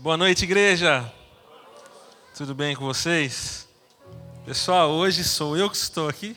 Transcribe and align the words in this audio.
Boa 0.00 0.16
noite, 0.16 0.44
igreja. 0.44 1.12
Tudo 2.34 2.54
bem 2.54 2.74
com 2.74 2.86
vocês? 2.86 3.68
Pessoal, 4.46 4.90
hoje 4.92 5.22
sou 5.22 5.58
eu 5.58 5.68
que 5.68 5.76
estou 5.76 6.08
aqui 6.08 6.34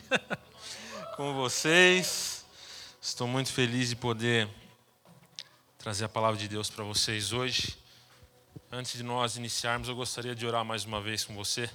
com 1.16 1.32
vocês. 1.32 2.44
Estou 3.00 3.26
muito 3.26 3.50
feliz 3.50 3.88
de 3.88 3.96
poder 3.96 4.50
trazer 5.78 6.04
a 6.04 6.10
palavra 6.10 6.38
de 6.38 6.46
Deus 6.46 6.68
para 6.68 6.84
vocês 6.84 7.32
hoje. 7.32 7.78
Antes 8.70 8.98
de 8.98 9.02
nós 9.02 9.38
iniciarmos, 9.38 9.88
eu 9.88 9.96
gostaria 9.96 10.34
de 10.34 10.46
orar 10.46 10.62
mais 10.62 10.84
uma 10.84 11.00
vez 11.00 11.24
com 11.24 11.34
você. 11.34 11.70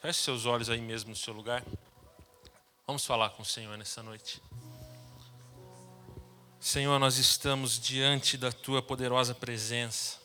Feche 0.00 0.22
seus 0.22 0.46
olhos 0.46 0.70
aí 0.70 0.80
mesmo 0.80 1.10
no 1.10 1.16
seu 1.16 1.34
lugar. 1.34 1.64
Vamos 2.86 3.04
falar 3.04 3.30
com 3.30 3.42
o 3.42 3.46
Senhor 3.46 3.76
nessa 3.76 4.04
noite. 4.04 4.40
Senhor, 6.60 6.96
nós 7.00 7.18
estamos 7.18 7.80
diante 7.80 8.36
da 8.36 8.52
tua 8.52 8.80
poderosa 8.80 9.34
presença. 9.34 10.22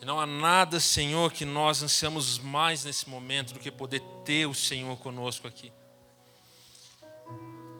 E 0.00 0.04
não 0.04 0.20
há 0.20 0.26
nada, 0.26 0.78
Senhor, 0.78 1.32
que 1.32 1.44
nós 1.44 1.82
ansiamos 1.82 2.38
mais 2.38 2.84
nesse 2.84 3.08
momento 3.08 3.54
do 3.54 3.60
que 3.60 3.70
poder 3.70 4.00
ter 4.24 4.46
o 4.46 4.54
Senhor 4.54 4.96
conosco 4.98 5.48
aqui. 5.48 5.72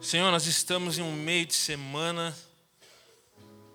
Senhor, 0.01 0.29
nós 0.31 0.45
estamos 0.45 0.97
em 0.97 1.01
um 1.01 1.13
meio 1.13 1.45
de 1.45 1.53
semana, 1.53 2.35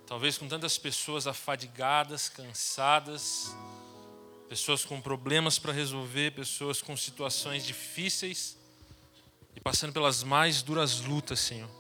talvez 0.07 0.37
com 0.37 0.47
tantas 0.47 0.77
pessoas 0.77 1.27
afadigadas, 1.27 2.29
cansadas, 2.29 3.55
pessoas 4.49 4.85
com 4.85 5.01
problemas 5.01 5.59
para 5.59 5.73
resolver, 5.73 6.33
pessoas 6.33 6.83
com 6.83 6.97
situações 6.97 7.65
difíceis 7.65 8.59
e 9.57 9.61
passando 9.61 9.93
pelas 9.93 10.23
mais 10.23 10.63
duras 10.63 11.01
lutas, 11.01 11.41
Senhor. 11.41 11.71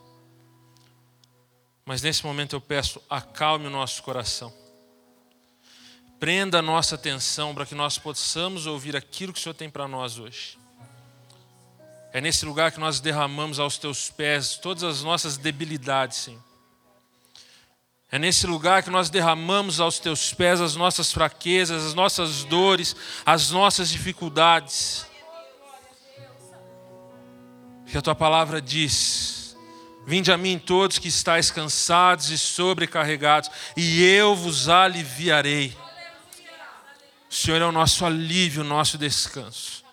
Mas 1.84 2.00
nesse 2.00 2.24
momento 2.24 2.56
eu 2.56 2.60
peço, 2.60 3.02
acalme 3.08 3.66
o 3.66 3.70
nosso 3.70 4.02
coração. 4.02 4.63
Prenda 6.24 6.60
a 6.60 6.62
nossa 6.62 6.94
atenção 6.94 7.54
para 7.54 7.66
que 7.66 7.74
nós 7.74 7.98
possamos 7.98 8.66
ouvir 8.66 8.96
aquilo 8.96 9.30
que 9.30 9.38
o 9.38 9.42
Senhor 9.42 9.52
tem 9.52 9.68
para 9.68 9.86
nós 9.86 10.18
hoje. 10.18 10.58
É 12.14 12.18
nesse 12.18 12.46
lugar 12.46 12.72
que 12.72 12.80
nós 12.80 12.98
derramamos 12.98 13.60
aos 13.60 13.76
teus 13.76 14.08
pés 14.08 14.56
todas 14.56 14.84
as 14.84 15.02
nossas 15.02 15.36
debilidades, 15.36 16.16
Senhor. 16.16 16.42
É 18.10 18.18
nesse 18.18 18.46
lugar 18.46 18.82
que 18.82 18.88
nós 18.88 19.10
derramamos 19.10 19.80
aos 19.80 19.98
teus 19.98 20.32
pés 20.32 20.62
as 20.62 20.74
nossas 20.74 21.12
fraquezas, 21.12 21.84
as 21.84 21.92
nossas 21.92 22.42
dores, 22.44 22.96
as 23.26 23.50
nossas 23.50 23.90
dificuldades. 23.90 25.04
Que 27.84 27.98
a 27.98 28.00
tua 28.00 28.14
palavra 28.14 28.62
diz 28.62 29.54
Vinde 30.06 30.32
a 30.32 30.38
mim 30.38 30.58
todos 30.58 30.98
que 30.98 31.08
estáis 31.08 31.50
cansados 31.50 32.30
e 32.30 32.38
sobrecarregados, 32.38 33.50
e 33.76 34.02
eu 34.02 34.34
vos 34.34 34.70
aliviarei. 34.70 35.83
O 37.34 37.36
Senhor 37.36 37.60
é 37.60 37.66
o 37.66 37.72
nosso 37.72 38.06
alívio, 38.06 38.62
o 38.62 38.64
nosso 38.64 38.96
descanso. 38.96 39.84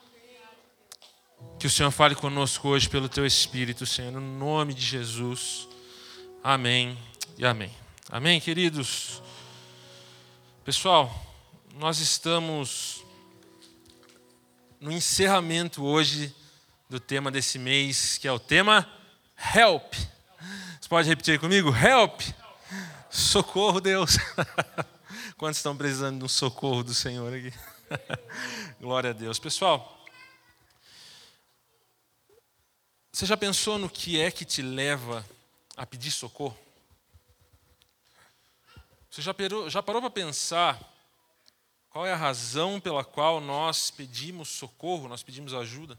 Que 1.58 1.66
o 1.66 1.72
Senhor 1.72 1.89
fale 1.89 2.14
conosco 2.14 2.70
hoje 2.70 2.88
pelo 2.88 3.09
teu 3.09 3.25
Espírito, 3.25 3.83
Senhor, 3.83 4.11
no 4.11 4.22
nome 4.22 4.75
de 4.75 4.86
Jesus. 4.86 5.67
Amém 6.44 6.95
e 7.39 7.44
amém. 7.44 7.75
Amém, 8.11 8.39
queridos. 8.39 9.23
Pessoal, 10.64 11.11
nós 11.80 11.98
estamos 11.98 13.03
no 14.80 14.92
encerramento 14.92 15.83
hoje 15.83 16.36
do 16.88 17.00
tema 17.00 17.31
desse 17.31 17.58
mês, 17.58 18.20
que 18.20 18.28
é 18.28 18.31
o 18.31 18.38
tema 18.38 18.88
Help. 19.55 19.95
Você 20.80 20.88
pode 20.88 21.09
repetir 21.09 21.39
comigo? 21.39 21.76
Help. 21.76 22.22
Socorro, 23.09 23.81
Deus. 23.81 24.16
Quantos 25.42 25.58
estão 25.58 25.75
precisando 25.75 26.20
de 26.20 26.25
um 26.25 26.28
socorro 26.28 26.84
do 26.84 26.94
Senhor 26.94 27.34
aqui? 27.34 27.52
Glória 28.80 29.09
a 29.09 29.14
Deus. 29.14 29.39
Pessoal, 29.39 30.00
você 33.11 33.26
já 33.26 33.36
pensou 33.36 33.80
no 33.80 33.89
que 33.89 34.21
é 34.21 34.30
que 34.30 34.45
te 34.45 34.61
leva 34.61 35.26
a 35.76 35.83
pedir 35.83 36.11
socorro? 36.11 36.55
Você 39.10 39.23
já 39.23 39.33
parou, 39.33 39.67
já 39.67 39.82
parou 39.82 39.99
para 39.99 40.11
pensar 40.11 40.80
qual 41.89 42.05
é 42.05 42.14
a 42.14 42.15
razão 42.15 42.80
pela 42.80 43.04
qual 43.04 43.42
nós 43.42 43.89
pedimos 43.89 44.48
socorro, 44.48 45.08
nós 45.08 45.23
pedimos 45.23 45.55
ajuda? 45.55 45.98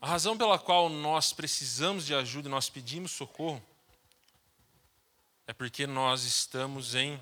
A 0.00 0.08
razão 0.08 0.36
pela 0.36 0.58
qual 0.58 0.88
nós 0.88 1.32
precisamos 1.32 2.04
de 2.04 2.12
ajuda 2.12 2.48
e 2.48 2.50
nós 2.50 2.68
pedimos 2.68 3.12
socorro 3.12 3.62
é 5.50 5.52
porque 5.52 5.84
nós 5.84 6.22
estamos 6.22 6.94
em 6.94 7.20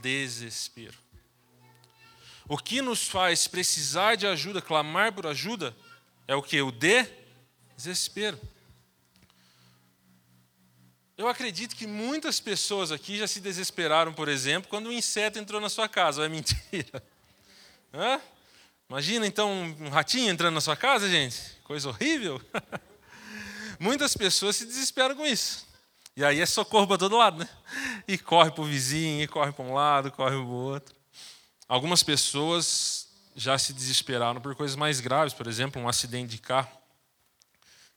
desespero. 0.00 0.96
O 2.48 2.56
que 2.56 2.80
nos 2.80 3.06
faz 3.06 3.46
precisar 3.46 4.14
de 4.14 4.26
ajuda, 4.26 4.62
clamar 4.62 5.12
por 5.12 5.26
ajuda, 5.26 5.76
é 6.26 6.34
o 6.34 6.42
que? 6.42 6.58
O 6.62 6.72
desespero. 7.76 8.40
Eu 11.18 11.28
acredito 11.28 11.76
que 11.76 11.86
muitas 11.86 12.40
pessoas 12.40 12.90
aqui 12.90 13.18
já 13.18 13.26
se 13.26 13.40
desesperaram, 13.40 14.14
por 14.14 14.30
exemplo, 14.30 14.70
quando 14.70 14.88
um 14.88 14.92
inseto 14.92 15.38
entrou 15.38 15.60
na 15.60 15.68
sua 15.68 15.86
casa. 15.86 16.24
É 16.24 16.30
mentira? 16.30 17.04
Hã? 17.92 18.18
Imagina 18.88 19.26
então 19.26 19.52
um 19.52 19.90
ratinho 19.90 20.30
entrando 20.30 20.54
na 20.54 20.62
sua 20.62 20.76
casa, 20.78 21.10
gente. 21.10 21.38
Coisa 21.62 21.90
horrível. 21.90 22.40
Muitas 23.78 24.16
pessoas 24.16 24.56
se 24.56 24.64
desesperam 24.64 25.14
com 25.14 25.26
isso. 25.26 25.65
E 26.16 26.24
aí 26.24 26.40
é 26.40 26.46
socorro 26.46 26.86
para 26.86 26.96
todo 26.96 27.16
lado, 27.16 27.38
né? 27.38 27.48
E 28.08 28.16
corre 28.16 28.50
para 28.50 28.62
o 28.62 28.66
vizinho, 28.66 29.22
e 29.22 29.28
corre 29.28 29.52
para 29.52 29.64
um 29.64 29.74
lado, 29.74 30.10
corre 30.10 30.30
para 30.30 30.40
o 30.40 30.48
outro. 30.48 30.96
Algumas 31.68 32.02
pessoas 32.02 33.08
já 33.34 33.58
se 33.58 33.74
desesperaram 33.74 34.40
por 34.40 34.54
coisas 34.54 34.76
mais 34.76 34.98
graves, 34.98 35.34
por 35.34 35.46
exemplo, 35.46 35.82
um 35.82 35.86
acidente 35.86 36.30
de 36.30 36.38
carro, 36.38 36.70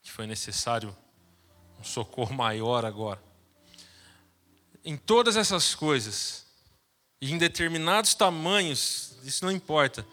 que 0.03 0.11
foi 0.11 0.27
necessário 0.27 0.93
um 1.79 1.83
socorro 1.83 2.35
maior 2.35 2.83
agora. 2.83 3.23
Em 4.83 4.97
todas 4.97 5.37
essas 5.37 5.73
coisas, 5.73 6.45
e 7.21 7.31
em 7.31 7.37
determinados 7.37 8.13
tamanhos, 8.15 9.13
isso 9.23 9.45
não 9.45 9.51
importa, 9.51 10.05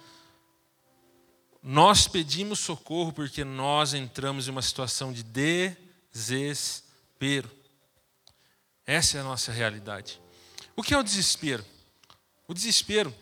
nós 1.60 2.06
pedimos 2.06 2.60
socorro 2.60 3.12
porque 3.12 3.42
nós 3.42 3.94
entramos 3.94 4.46
em 4.46 4.52
uma 4.52 4.62
situação 4.62 5.12
de 5.12 5.24
desespero. 6.12 7.50
Essa 8.86 9.18
é 9.18 9.20
a 9.20 9.24
nossa 9.24 9.50
realidade. 9.50 10.20
O 10.76 10.82
que 10.82 10.94
é 10.94 10.98
o 10.98 11.02
desespero? 11.02 11.64
O 12.46 12.54
desespero, 12.54 13.12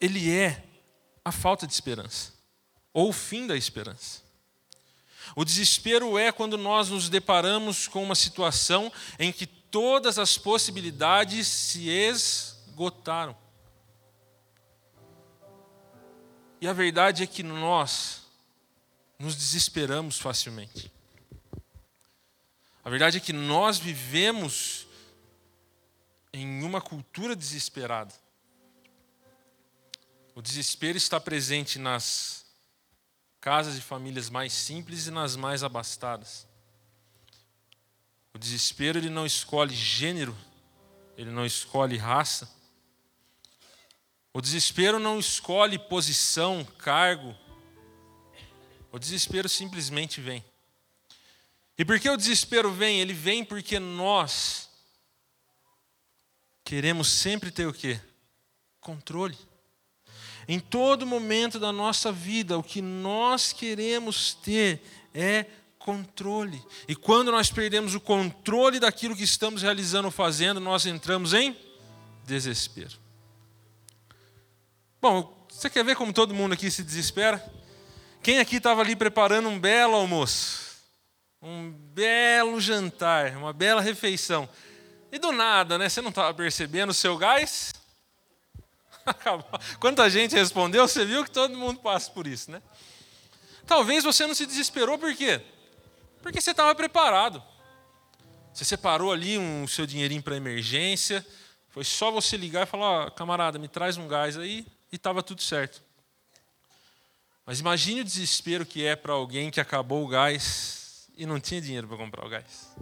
ele 0.00 0.32
é 0.34 0.64
a 1.24 1.30
falta 1.30 1.66
de 1.66 1.72
esperança, 1.72 2.32
ou 2.92 3.10
o 3.10 3.12
fim 3.12 3.46
da 3.46 3.56
esperança. 3.56 4.22
O 5.34 5.44
desespero 5.44 6.16
é 6.16 6.32
quando 6.32 6.56
nós 6.56 6.88
nos 6.88 7.08
deparamos 7.08 7.88
com 7.88 8.02
uma 8.02 8.14
situação 8.14 8.90
em 9.18 9.32
que 9.32 9.46
todas 9.46 10.18
as 10.18 10.38
possibilidades 10.38 11.46
se 11.46 11.88
esgotaram. 11.88 13.36
E 16.60 16.68
a 16.68 16.72
verdade 16.72 17.22
é 17.22 17.26
que 17.26 17.42
nós 17.42 18.22
nos 19.18 19.34
desesperamos 19.34 20.18
facilmente. 20.18 20.95
A 22.86 22.88
verdade 22.88 23.16
é 23.16 23.20
que 23.20 23.32
nós 23.32 23.78
vivemos 23.78 24.86
em 26.32 26.62
uma 26.62 26.80
cultura 26.80 27.34
desesperada. 27.34 28.14
O 30.36 30.40
desespero 30.40 30.96
está 30.96 31.18
presente 31.18 31.80
nas 31.80 32.46
casas 33.40 33.74
de 33.74 33.80
famílias 33.80 34.30
mais 34.30 34.52
simples 34.52 35.08
e 35.08 35.10
nas 35.10 35.34
mais 35.34 35.64
abastadas. 35.64 36.46
O 38.32 38.38
desespero 38.38 39.00
ele 39.00 39.10
não 39.10 39.26
escolhe 39.26 39.74
gênero, 39.74 40.38
ele 41.16 41.32
não 41.32 41.44
escolhe 41.44 41.96
raça, 41.96 42.48
o 44.32 44.40
desespero 44.40 45.00
não 45.00 45.18
escolhe 45.18 45.76
posição, 45.76 46.64
cargo. 46.78 47.34
O 48.92 48.98
desespero 49.00 49.48
simplesmente 49.48 50.20
vem. 50.20 50.44
E 51.78 51.84
por 51.84 52.00
que 52.00 52.08
o 52.08 52.16
desespero 52.16 52.72
vem? 52.72 53.00
Ele 53.00 53.12
vem 53.12 53.44
porque 53.44 53.78
nós 53.78 54.68
queremos 56.64 57.08
sempre 57.08 57.50
ter 57.50 57.66
o 57.66 57.72
quê? 57.72 58.00
Controle. 58.80 59.36
Em 60.48 60.58
todo 60.60 61.06
momento 61.06 61.58
da 61.58 61.72
nossa 61.72 62.10
vida, 62.12 62.56
o 62.56 62.62
que 62.62 62.80
nós 62.80 63.52
queremos 63.52 64.34
ter 64.34 64.80
é 65.12 65.46
controle. 65.78 66.62
E 66.88 66.96
quando 66.96 67.30
nós 67.30 67.50
perdemos 67.50 67.94
o 67.94 68.00
controle 68.00 68.80
daquilo 68.80 69.16
que 69.16 69.24
estamos 69.24 69.62
realizando 69.62 70.06
ou 70.06 70.12
fazendo, 70.12 70.60
nós 70.60 70.86
entramos 70.86 71.34
em 71.34 71.56
desespero. 72.24 72.98
Bom, 75.00 75.46
você 75.48 75.70
quer 75.70 75.84
ver 75.84 75.94
como 75.94 76.12
todo 76.12 76.34
mundo 76.34 76.54
aqui 76.54 76.70
se 76.70 76.82
desespera? 76.82 77.44
Quem 78.22 78.40
aqui 78.40 78.56
estava 78.56 78.80
ali 78.80 78.96
preparando 78.96 79.48
um 79.48 79.58
belo 79.58 79.94
almoço? 79.94 80.65
Um 81.40 81.70
belo 81.70 82.60
jantar, 82.60 83.36
uma 83.36 83.52
bela 83.52 83.80
refeição. 83.80 84.48
E 85.12 85.18
do 85.18 85.32
nada, 85.32 85.78
né? 85.78 85.88
Você 85.88 86.00
não 86.00 86.10
estava 86.10 86.32
percebendo 86.34 86.90
o 86.90 86.94
seu 86.94 87.16
gás? 87.16 87.72
Quanta 89.78 90.08
gente 90.10 90.34
respondeu, 90.34 90.86
você 90.86 91.04
viu 91.04 91.24
que 91.24 91.30
todo 91.30 91.56
mundo 91.56 91.80
passa 91.80 92.10
por 92.10 92.26
isso, 92.26 92.50
né? 92.50 92.60
Talvez 93.66 94.04
você 94.04 94.26
não 94.26 94.34
se 94.34 94.46
desesperou, 94.46 94.98
por 94.98 95.14
quê? 95.14 95.40
Porque 96.22 96.40
você 96.40 96.50
estava 96.50 96.74
preparado. 96.74 97.42
Você 98.52 98.64
separou 98.64 99.12
ali 99.12 99.38
um, 99.38 99.66
seu 99.66 99.86
dinheirinho 99.86 100.22
para 100.22 100.36
emergência, 100.36 101.24
foi 101.68 101.84
só 101.84 102.10
você 102.10 102.36
ligar 102.36 102.62
e 102.62 102.70
falar, 102.70 103.06
oh, 103.06 103.10
camarada, 103.10 103.58
me 103.58 103.68
traz 103.68 103.98
um 103.98 104.08
gás 104.08 104.38
aí, 104.38 104.66
e 104.90 104.96
estava 104.96 105.22
tudo 105.22 105.42
certo. 105.42 105.82
Mas 107.44 107.60
imagine 107.60 108.00
o 108.00 108.04
desespero 108.04 108.64
que 108.64 108.84
é 108.84 108.96
para 108.96 109.12
alguém 109.12 109.50
que 109.50 109.60
acabou 109.60 110.04
o 110.04 110.08
gás 110.08 110.85
e 111.16 111.24
não 111.26 111.40
tinha 111.40 111.60
dinheiro 111.60 111.88
para 111.88 111.96
comprar 111.96 112.26
o 112.26 112.28
gás. 112.28 112.74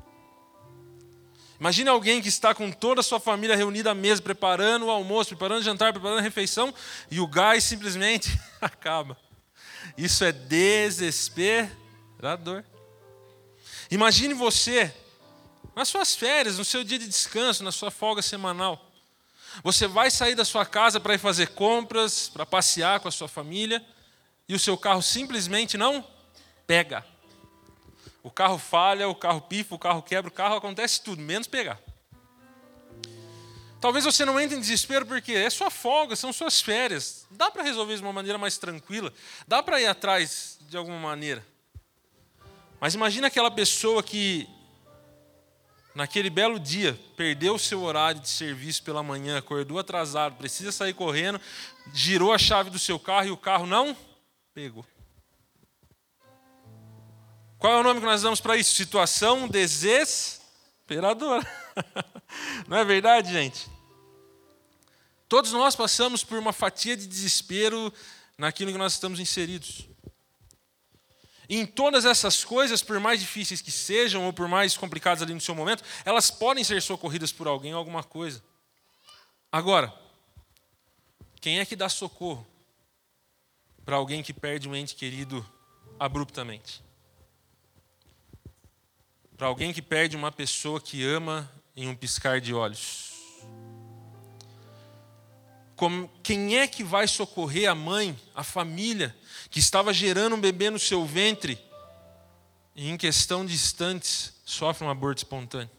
Imagine 1.58 1.88
alguém 1.88 2.20
que 2.20 2.28
está 2.28 2.54
com 2.54 2.70
toda 2.70 3.00
a 3.00 3.04
sua 3.04 3.20
família 3.20 3.56
reunida 3.56 3.92
à 3.92 3.94
mesa, 3.94 4.20
preparando 4.20 4.86
o 4.86 4.90
almoço, 4.90 5.30
preparando 5.30 5.60
o 5.60 5.64
jantar, 5.64 5.92
preparando 5.92 6.18
a 6.18 6.22
refeição, 6.22 6.74
e 7.10 7.20
o 7.20 7.26
gás 7.26 7.62
simplesmente 7.64 8.38
acaba. 8.60 9.16
Isso 9.96 10.24
é 10.24 10.32
desesperador. 10.32 11.72
Imagine 13.90 14.34
você 14.34 14.92
nas 15.74 15.88
suas 15.88 16.14
férias, 16.14 16.58
no 16.58 16.64
seu 16.64 16.82
dia 16.82 16.98
de 16.98 17.06
descanso, 17.06 17.62
na 17.62 17.72
sua 17.72 17.90
folga 17.90 18.20
semanal. 18.20 18.90
Você 19.62 19.86
vai 19.86 20.10
sair 20.10 20.34
da 20.34 20.44
sua 20.44 20.66
casa 20.66 20.98
para 20.98 21.14
ir 21.14 21.18
fazer 21.18 21.50
compras, 21.50 22.28
para 22.28 22.44
passear 22.44 22.98
com 23.00 23.06
a 23.08 23.12
sua 23.12 23.28
família, 23.28 23.84
e 24.48 24.54
o 24.54 24.58
seu 24.58 24.76
carro 24.76 25.02
simplesmente 25.02 25.78
não 25.78 26.04
pega. 26.66 27.13
O 28.24 28.30
carro 28.30 28.58
falha, 28.58 29.06
o 29.06 29.14
carro 29.14 29.42
pifa, 29.42 29.74
o 29.74 29.78
carro 29.78 30.02
quebra, 30.02 30.30
o 30.30 30.32
carro 30.34 30.56
acontece 30.56 31.02
tudo, 31.02 31.20
menos 31.20 31.46
pegar. 31.46 31.78
Talvez 33.82 34.02
você 34.06 34.24
não 34.24 34.40
entre 34.40 34.56
em 34.56 34.60
desespero 34.60 35.04
porque 35.04 35.32
é 35.32 35.50
sua 35.50 35.70
folga, 35.70 36.16
são 36.16 36.32
suas 36.32 36.58
férias. 36.58 37.26
Dá 37.30 37.50
para 37.50 37.62
resolver 37.62 37.94
de 37.94 38.00
uma 38.00 38.14
maneira 38.14 38.38
mais 38.38 38.56
tranquila, 38.56 39.12
dá 39.46 39.62
para 39.62 39.78
ir 39.78 39.86
atrás 39.86 40.58
de 40.62 40.74
alguma 40.74 40.98
maneira. 40.98 41.46
Mas 42.80 42.94
imagina 42.94 43.26
aquela 43.26 43.50
pessoa 43.50 44.02
que 44.02 44.48
naquele 45.94 46.30
belo 46.30 46.58
dia, 46.58 46.98
perdeu 47.16 47.54
o 47.54 47.58
seu 47.58 47.82
horário 47.82 48.20
de 48.20 48.28
serviço 48.28 48.82
pela 48.82 49.02
manhã, 49.02 49.38
acordou 49.38 49.78
atrasado, 49.78 50.34
precisa 50.36 50.72
sair 50.72 50.94
correndo, 50.94 51.40
girou 51.92 52.32
a 52.32 52.38
chave 52.38 52.70
do 52.70 52.78
seu 52.78 52.98
carro 52.98 53.28
e 53.28 53.30
o 53.30 53.36
carro 53.36 53.66
não 53.66 53.96
pegou. 54.54 54.84
Qual 57.64 57.72
é 57.72 57.80
o 57.80 57.82
nome 57.82 57.98
que 57.98 58.04
nós 58.04 58.20
damos 58.20 58.42
para 58.42 58.58
isso? 58.58 58.74
Situação 58.74 59.48
desesperadora. 59.48 61.42
Não 62.68 62.76
é 62.76 62.84
verdade, 62.84 63.32
gente? 63.32 63.70
Todos 65.26 65.50
nós 65.50 65.74
passamos 65.74 66.22
por 66.22 66.36
uma 66.36 66.52
fatia 66.52 66.94
de 66.94 67.06
desespero 67.06 67.90
naquilo 68.36 68.70
que 68.70 68.76
nós 68.76 68.92
estamos 68.92 69.18
inseridos. 69.18 69.88
E 71.48 71.58
em 71.58 71.64
todas 71.64 72.04
essas 72.04 72.44
coisas, 72.44 72.82
por 72.82 73.00
mais 73.00 73.18
difíceis 73.20 73.62
que 73.62 73.70
sejam, 73.72 74.26
ou 74.26 74.32
por 74.34 74.46
mais 74.46 74.76
complicadas 74.76 75.22
ali 75.22 75.32
no 75.32 75.40
seu 75.40 75.54
momento, 75.54 75.82
elas 76.04 76.30
podem 76.30 76.62
ser 76.62 76.82
socorridas 76.82 77.32
por 77.32 77.46
alguém 77.46 77.72
ou 77.72 77.78
alguma 77.78 78.04
coisa. 78.04 78.44
Agora, 79.50 79.90
quem 81.40 81.60
é 81.60 81.64
que 81.64 81.74
dá 81.74 81.88
socorro 81.88 82.46
para 83.86 83.96
alguém 83.96 84.22
que 84.22 84.34
perde 84.34 84.68
um 84.68 84.76
ente 84.76 84.94
querido 84.94 85.50
abruptamente? 85.98 86.83
Para 89.36 89.48
alguém 89.48 89.72
que 89.72 89.82
perde 89.82 90.16
uma 90.16 90.30
pessoa 90.30 90.80
que 90.80 91.04
ama 91.04 91.50
em 91.76 91.88
um 91.88 91.94
piscar 91.94 92.40
de 92.40 92.54
olhos? 92.54 93.12
Como, 95.74 96.08
quem 96.22 96.56
é 96.56 96.68
que 96.68 96.84
vai 96.84 97.08
socorrer 97.08 97.68
a 97.68 97.74
mãe, 97.74 98.16
a 98.32 98.44
família, 98.44 99.14
que 99.50 99.58
estava 99.58 99.92
gerando 99.92 100.36
um 100.36 100.40
bebê 100.40 100.70
no 100.70 100.78
seu 100.78 101.04
ventre 101.04 101.58
e 102.76 102.88
em 102.88 102.96
questão 102.96 103.44
de 103.44 103.54
instantes 103.54 104.34
sofre 104.44 104.86
um 104.86 104.90
aborto 104.90 105.18
espontâneo? 105.18 105.70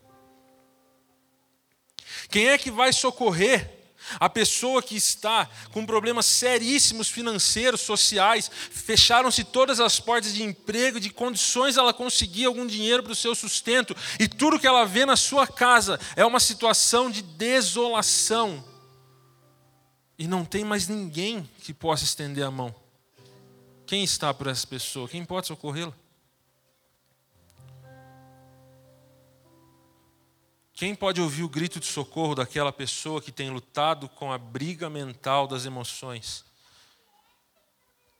Quem 2.30 2.50
é 2.50 2.58
que 2.58 2.70
vai 2.70 2.92
socorrer 2.92 3.75
a 4.20 4.30
pessoa 4.30 4.82
que 4.82 4.96
está 4.96 5.50
com 5.72 5.86
problemas 5.86 6.26
seríssimos 6.26 7.10
financeiros, 7.10 7.82
sociais, 7.82 8.50
fecharam-se 8.72 9.44
todas 9.44 9.80
as 9.80 10.00
portas 10.00 10.34
de 10.34 10.44
emprego, 10.44 11.00
de 11.00 11.10
condições 11.10 11.78
ela 11.78 11.94
conseguir 11.94 12.46
algum 12.46 12.66
dinheiro 12.66 13.04
para 13.04 13.12
o 13.12 13.16
seu 13.16 13.36
sustento, 13.36 13.96
e 14.20 14.28
tudo 14.28 14.60
que 14.60 14.68
ela 14.68 14.86
vê 14.86 15.06
na 15.06 15.16
sua 15.16 15.48
casa 15.48 16.00
é 16.16 16.26
uma 16.26 16.40
situação 16.40 17.10
de 17.10 17.22
desolação 17.22 18.64
e 20.18 20.28
não 20.28 20.46
tem 20.46 20.64
mais 20.64 20.88
ninguém 20.88 21.50
que 21.62 21.74
possa 21.74 22.04
estender 22.04 22.46
a 22.46 22.52
mão. 22.52 22.74
Quem 23.86 24.04
está 24.04 24.34
por 24.34 24.48
essa 24.48 24.66
pessoa? 24.66 25.08
Quem 25.08 25.24
pode 25.24 25.48
socorrê-la? 25.48 25.94
Quem 30.76 30.94
pode 30.94 31.22
ouvir 31.22 31.44
o 31.44 31.48
grito 31.48 31.80
de 31.80 31.86
socorro 31.86 32.36
daquela 32.36 32.72
pessoa 32.72 33.22
que 33.22 33.32
tem 33.32 33.50
lutado 33.50 34.10
com 34.10 34.34
a 34.34 34.38
briga 34.38 34.90
mental 34.90 35.48
das 35.48 35.66
emoções? 35.66 36.44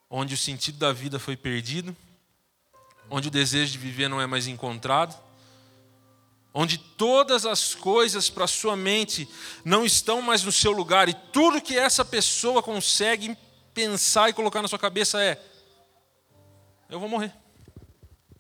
Onde 0.10 0.36
o 0.36 0.38
sentido 0.38 0.78
da 0.78 0.94
vida 0.94 1.20
foi 1.20 1.36
perdido, 1.36 1.94
onde 3.10 3.28
o 3.28 3.32
desejo 3.32 3.74
de 3.74 3.78
viver 3.78 4.08
não 4.08 4.22
é 4.22 4.26
mais 4.26 4.48
encontrado, 4.48 5.22
onde 6.54 6.78
todas 6.78 7.46
as 7.46 7.76
coisas 7.76 8.30
para 8.30 8.48
sua 8.48 8.78
mente 8.78 9.28
não 9.66 9.86
estão 9.86 10.22
mais 10.22 10.42
no 10.42 10.52
seu 10.52 10.72
lugar 10.72 11.10
e 11.10 11.14
tudo 11.14 11.62
que 11.62 11.78
essa 11.78 12.06
pessoa 12.06 12.64
consegue 12.64 13.38
pensar 13.74 14.30
e 14.30 14.34
colocar 14.34 14.62
na 14.62 14.70
sua 14.70 14.80
cabeça 14.80 15.22
é: 15.22 15.44
eu 16.90 17.02
vou 17.02 17.10
morrer, 17.10 17.34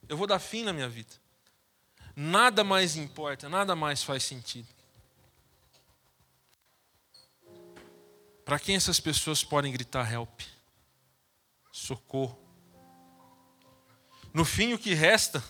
eu 0.08 0.16
vou 0.16 0.26
dar 0.26 0.40
fim 0.40 0.64
na 0.64 0.72
minha 0.72 0.88
vida. 0.88 1.25
Nada 2.16 2.64
mais 2.64 2.96
importa, 2.96 3.50
nada 3.50 3.76
mais 3.76 4.04
faz 4.04 4.24
sentido. 4.24 4.68
Para 8.46 8.60
quem 8.60 8.76
essas 8.76 9.00
pessoas 9.00 9.44
podem 9.44 9.72
gritar 9.72 10.12
help? 10.12 10.42
Socorro. 11.72 12.40
No 14.34 14.46
fim, 14.46 14.74
o 14.74 14.80
que 14.80 14.94
resta 14.94 15.44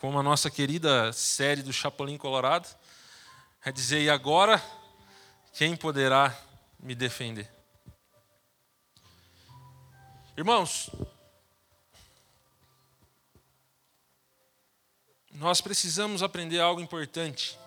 como 0.00 0.18
a 0.18 0.22
nossa 0.22 0.50
querida 0.50 1.12
série 1.12 1.62
do 1.62 1.74
Chapolin 1.74 2.16
Colorado, 2.16 2.66
é 3.62 3.70
dizer: 3.70 4.00
e 4.00 4.08
agora, 4.08 4.60
quem 5.52 5.76
poderá 5.76 6.34
me 6.80 6.94
defender? 6.94 7.48
Irmãos, 10.36 10.90
nós 15.32 15.60
precisamos 15.60 16.22
aprender 16.22 16.60
algo 16.60 16.80
importante. 16.80 17.58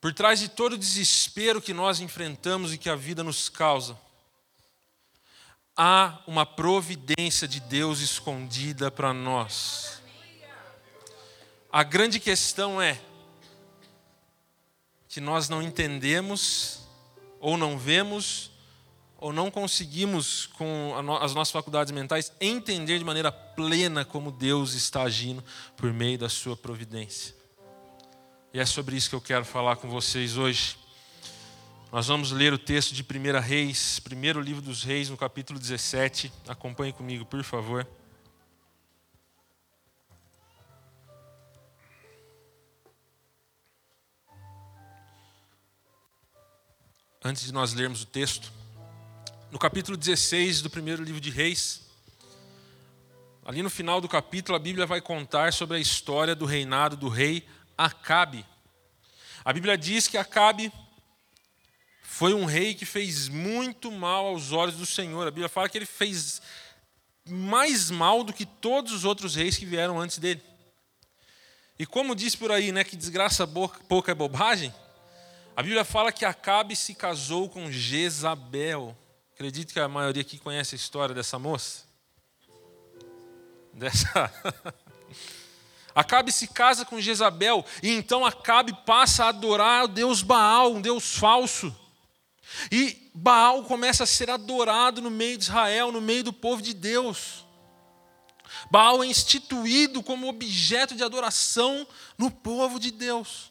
Por 0.00 0.12
trás 0.12 0.40
de 0.40 0.48
todo 0.48 0.72
o 0.72 0.78
desespero 0.78 1.62
que 1.62 1.72
nós 1.72 2.00
enfrentamos 2.00 2.72
e 2.72 2.78
que 2.78 2.90
a 2.90 2.96
vida 2.96 3.22
nos 3.22 3.48
causa, 3.48 3.96
há 5.76 6.18
uma 6.26 6.44
providência 6.44 7.46
de 7.46 7.60
Deus 7.60 8.00
escondida 8.00 8.90
para 8.90 9.12
nós. 9.12 10.02
A 11.70 11.82
grande 11.82 12.20
questão 12.20 12.82
é 12.82 13.00
que 15.08 15.20
nós 15.20 15.48
não 15.48 15.62
entendemos, 15.62 16.80
ou 17.40 17.56
não 17.56 17.78
vemos, 17.78 18.51
ou 19.22 19.32
não 19.32 19.52
conseguimos, 19.52 20.46
com 20.46 20.94
as 21.20 21.32
nossas 21.32 21.52
faculdades 21.52 21.92
mentais, 21.92 22.32
entender 22.40 22.98
de 22.98 23.04
maneira 23.04 23.30
plena 23.30 24.04
como 24.04 24.32
Deus 24.32 24.74
está 24.74 25.04
agindo 25.04 25.44
por 25.76 25.92
meio 25.92 26.18
da 26.18 26.28
Sua 26.28 26.56
providência. 26.56 27.32
E 28.52 28.58
é 28.58 28.66
sobre 28.66 28.96
isso 28.96 29.08
que 29.08 29.14
eu 29.14 29.20
quero 29.20 29.44
falar 29.44 29.76
com 29.76 29.88
vocês 29.88 30.36
hoje. 30.36 30.76
Nós 31.92 32.08
vamos 32.08 32.32
ler 32.32 32.52
o 32.52 32.58
texto 32.58 32.92
de 32.92 33.02
1 33.04 33.40
Reis, 33.40 34.00
primeiro 34.00 34.40
livro 34.40 34.60
dos 34.60 34.82
Reis, 34.82 35.08
no 35.08 35.16
capítulo 35.16 35.56
17. 35.56 36.32
Acompanhe 36.48 36.92
comigo, 36.92 37.24
por 37.24 37.44
favor. 37.44 37.86
Antes 47.24 47.44
de 47.44 47.52
nós 47.52 47.72
lermos 47.72 48.02
o 48.02 48.06
texto, 48.06 48.61
no 49.52 49.58
capítulo 49.58 49.98
16 49.98 50.62
do 50.62 50.70
primeiro 50.70 51.04
livro 51.04 51.20
de 51.20 51.28
Reis, 51.28 51.82
ali 53.44 53.62
no 53.62 53.68
final 53.68 54.00
do 54.00 54.08
capítulo, 54.08 54.56
a 54.56 54.58
Bíblia 54.58 54.86
vai 54.86 54.98
contar 54.98 55.52
sobre 55.52 55.76
a 55.76 55.80
história 55.80 56.34
do 56.34 56.46
reinado 56.46 56.96
do 56.96 57.10
rei 57.10 57.46
Acabe. 57.76 58.46
A 59.44 59.52
Bíblia 59.52 59.76
diz 59.76 60.08
que 60.08 60.16
Acabe 60.16 60.72
foi 62.02 62.32
um 62.32 62.46
rei 62.46 62.74
que 62.74 62.86
fez 62.86 63.28
muito 63.28 63.92
mal 63.92 64.24
aos 64.28 64.52
olhos 64.52 64.76
do 64.76 64.86
Senhor. 64.86 65.28
A 65.28 65.30
Bíblia 65.30 65.50
fala 65.50 65.68
que 65.68 65.76
ele 65.76 65.84
fez 65.84 66.40
mais 67.28 67.90
mal 67.90 68.24
do 68.24 68.32
que 68.32 68.46
todos 68.46 68.90
os 68.90 69.04
outros 69.04 69.34
reis 69.34 69.58
que 69.58 69.66
vieram 69.66 70.00
antes 70.00 70.16
dele. 70.16 70.42
E 71.78 71.84
como 71.84 72.16
diz 72.16 72.34
por 72.34 72.50
aí, 72.50 72.72
né, 72.72 72.84
que 72.84 72.96
desgraça 72.96 73.46
pouca 73.46 74.12
é 74.12 74.14
bobagem, 74.14 74.72
a 75.54 75.62
Bíblia 75.62 75.84
fala 75.84 76.10
que 76.10 76.24
Acabe 76.24 76.74
se 76.74 76.94
casou 76.94 77.50
com 77.50 77.70
Jezabel. 77.70 78.96
Acredito 79.34 79.72
que 79.72 79.80
a 79.80 79.88
maioria 79.88 80.22
aqui 80.22 80.38
conhece 80.38 80.74
a 80.74 80.76
história 80.76 81.14
dessa 81.14 81.38
moça. 81.38 81.84
Dessa. 83.72 84.32
Acabe 85.94 86.32
se 86.32 86.48
casa 86.48 86.84
com 86.84 87.00
Jezabel 87.00 87.64
e 87.82 87.90
então 87.90 88.24
Acabe 88.24 88.72
passa 88.86 89.24
a 89.24 89.28
adorar 89.28 89.84
o 89.84 89.88
Deus 89.88 90.22
Baal, 90.22 90.72
um 90.72 90.80
Deus 90.80 91.16
falso. 91.16 91.74
E 92.70 93.10
Baal 93.14 93.64
começa 93.64 94.04
a 94.04 94.06
ser 94.06 94.30
adorado 94.30 95.00
no 95.00 95.10
meio 95.10 95.36
de 95.36 95.44
Israel, 95.44 95.92
no 95.92 96.00
meio 96.00 96.24
do 96.24 96.32
povo 96.32 96.62
de 96.62 96.74
Deus. 96.74 97.44
Baal 98.70 99.02
é 99.02 99.06
instituído 99.06 100.02
como 100.02 100.28
objeto 100.28 100.94
de 100.94 101.02
adoração 101.02 101.86
no 102.16 102.30
povo 102.30 102.78
de 102.78 102.90
Deus. 102.90 103.50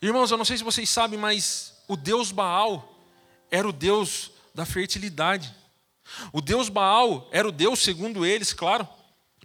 Irmãos, 0.00 0.30
eu 0.30 0.38
não 0.38 0.44
sei 0.44 0.56
se 0.56 0.64
vocês 0.64 0.88
sabem, 0.88 1.18
mas 1.18 1.74
o 1.88 1.96
Deus 1.96 2.30
Baal 2.30 2.97
era 3.50 3.68
o 3.68 3.72
Deus 3.72 4.30
da 4.54 4.64
fertilidade. 4.66 5.54
O 6.32 6.40
Deus 6.40 6.68
Baal 6.68 7.28
era 7.30 7.48
o 7.48 7.52
Deus, 7.52 7.80
segundo 7.80 8.24
eles, 8.24 8.52
claro, 8.52 8.88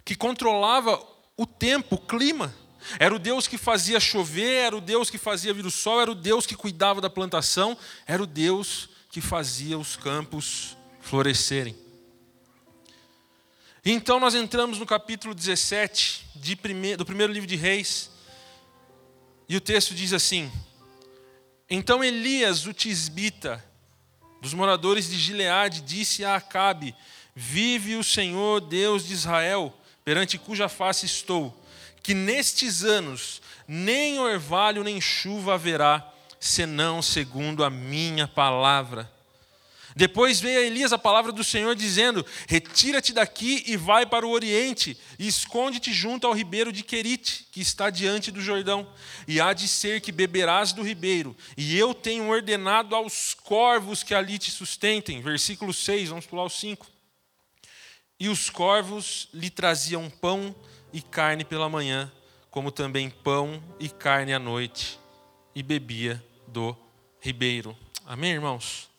que 0.04 0.14
controlava 0.14 1.02
o 1.36 1.46
tempo, 1.46 1.96
o 1.96 1.98
clima. 1.98 2.54
Era 2.98 3.14
o 3.14 3.18
Deus 3.18 3.46
que 3.46 3.56
fazia 3.56 3.98
chover, 3.98 4.66
era 4.66 4.76
o 4.76 4.80
Deus 4.80 5.08
que 5.08 5.16
fazia 5.16 5.54
vir 5.54 5.64
o 5.64 5.70
sol, 5.70 6.00
era 6.00 6.10
o 6.10 6.14
Deus 6.14 6.46
que 6.46 6.54
cuidava 6.54 7.00
da 7.00 7.08
plantação, 7.08 7.76
era 8.06 8.22
o 8.22 8.26
Deus 8.26 8.90
que 9.10 9.20
fazia 9.20 9.78
os 9.78 9.96
campos 9.96 10.76
florescerem. 11.00 11.76
Então 13.84 14.18
nós 14.18 14.34
entramos 14.34 14.78
no 14.78 14.86
capítulo 14.86 15.34
17 15.34 16.26
prime... 16.60 16.96
do 16.96 17.04
primeiro 17.04 17.32
livro 17.32 17.46
de 17.46 17.56
Reis, 17.56 18.10
e 19.48 19.56
o 19.56 19.60
texto 19.60 19.94
diz 19.94 20.12
assim: 20.12 20.50
Então 21.68 22.02
Elias, 22.02 22.66
o 22.66 22.72
tisbita, 22.72 23.62
dos 24.44 24.52
moradores 24.52 25.08
de 25.08 25.18
Gileade, 25.18 25.80
disse 25.80 26.22
a 26.22 26.34
Acabe: 26.34 26.94
Vive 27.34 27.96
o 27.96 28.04
Senhor 28.04 28.60
Deus 28.60 29.06
de 29.06 29.14
Israel, 29.14 29.72
perante 30.04 30.36
cuja 30.36 30.68
face 30.68 31.06
estou, 31.06 31.58
que 32.02 32.12
nestes 32.12 32.84
anos 32.84 33.40
nem 33.66 34.18
orvalho 34.18 34.84
nem 34.84 35.00
chuva 35.00 35.54
haverá, 35.54 36.06
senão 36.38 37.00
segundo 37.00 37.64
a 37.64 37.70
minha 37.70 38.28
palavra. 38.28 39.10
Depois 39.96 40.40
veio 40.40 40.58
a 40.58 40.62
Elias 40.62 40.92
a 40.92 40.98
palavra 40.98 41.30
do 41.30 41.44
Senhor 41.44 41.74
dizendo: 41.76 42.26
Retira-te 42.48 43.12
daqui 43.12 43.62
e 43.66 43.76
vai 43.76 44.04
para 44.04 44.26
o 44.26 44.30
oriente, 44.30 44.98
e 45.18 45.28
esconde-te 45.28 45.92
junto 45.92 46.26
ao 46.26 46.32
ribeiro 46.32 46.72
de 46.72 46.82
Querite, 46.82 47.46
que 47.52 47.60
está 47.60 47.90
diante 47.90 48.32
do 48.32 48.40
Jordão. 48.40 48.86
E 49.28 49.40
há 49.40 49.52
de 49.52 49.68
ser 49.68 50.00
que 50.00 50.10
beberás 50.10 50.72
do 50.72 50.82
ribeiro, 50.82 51.36
e 51.56 51.78
eu 51.78 51.94
tenho 51.94 52.28
ordenado 52.28 52.96
aos 52.96 53.34
corvos 53.34 54.02
que 54.02 54.14
ali 54.14 54.38
te 54.38 54.50
sustentem. 54.50 55.20
Versículo 55.20 55.72
6, 55.72 56.08
vamos 56.08 56.26
pular 56.26 56.44
o 56.44 56.50
5. 56.50 56.86
E 58.18 58.28
os 58.28 58.50
corvos 58.50 59.28
lhe 59.32 59.50
traziam 59.50 60.08
pão 60.10 60.54
e 60.92 61.02
carne 61.02 61.44
pela 61.44 61.68
manhã, 61.68 62.10
como 62.50 62.70
também 62.70 63.10
pão 63.10 63.62
e 63.78 63.88
carne 63.88 64.32
à 64.32 64.38
noite, 64.38 64.98
e 65.54 65.62
bebia 65.62 66.24
do 66.48 66.76
ribeiro. 67.20 67.76
Amém, 68.06 68.32
irmãos? 68.32 68.93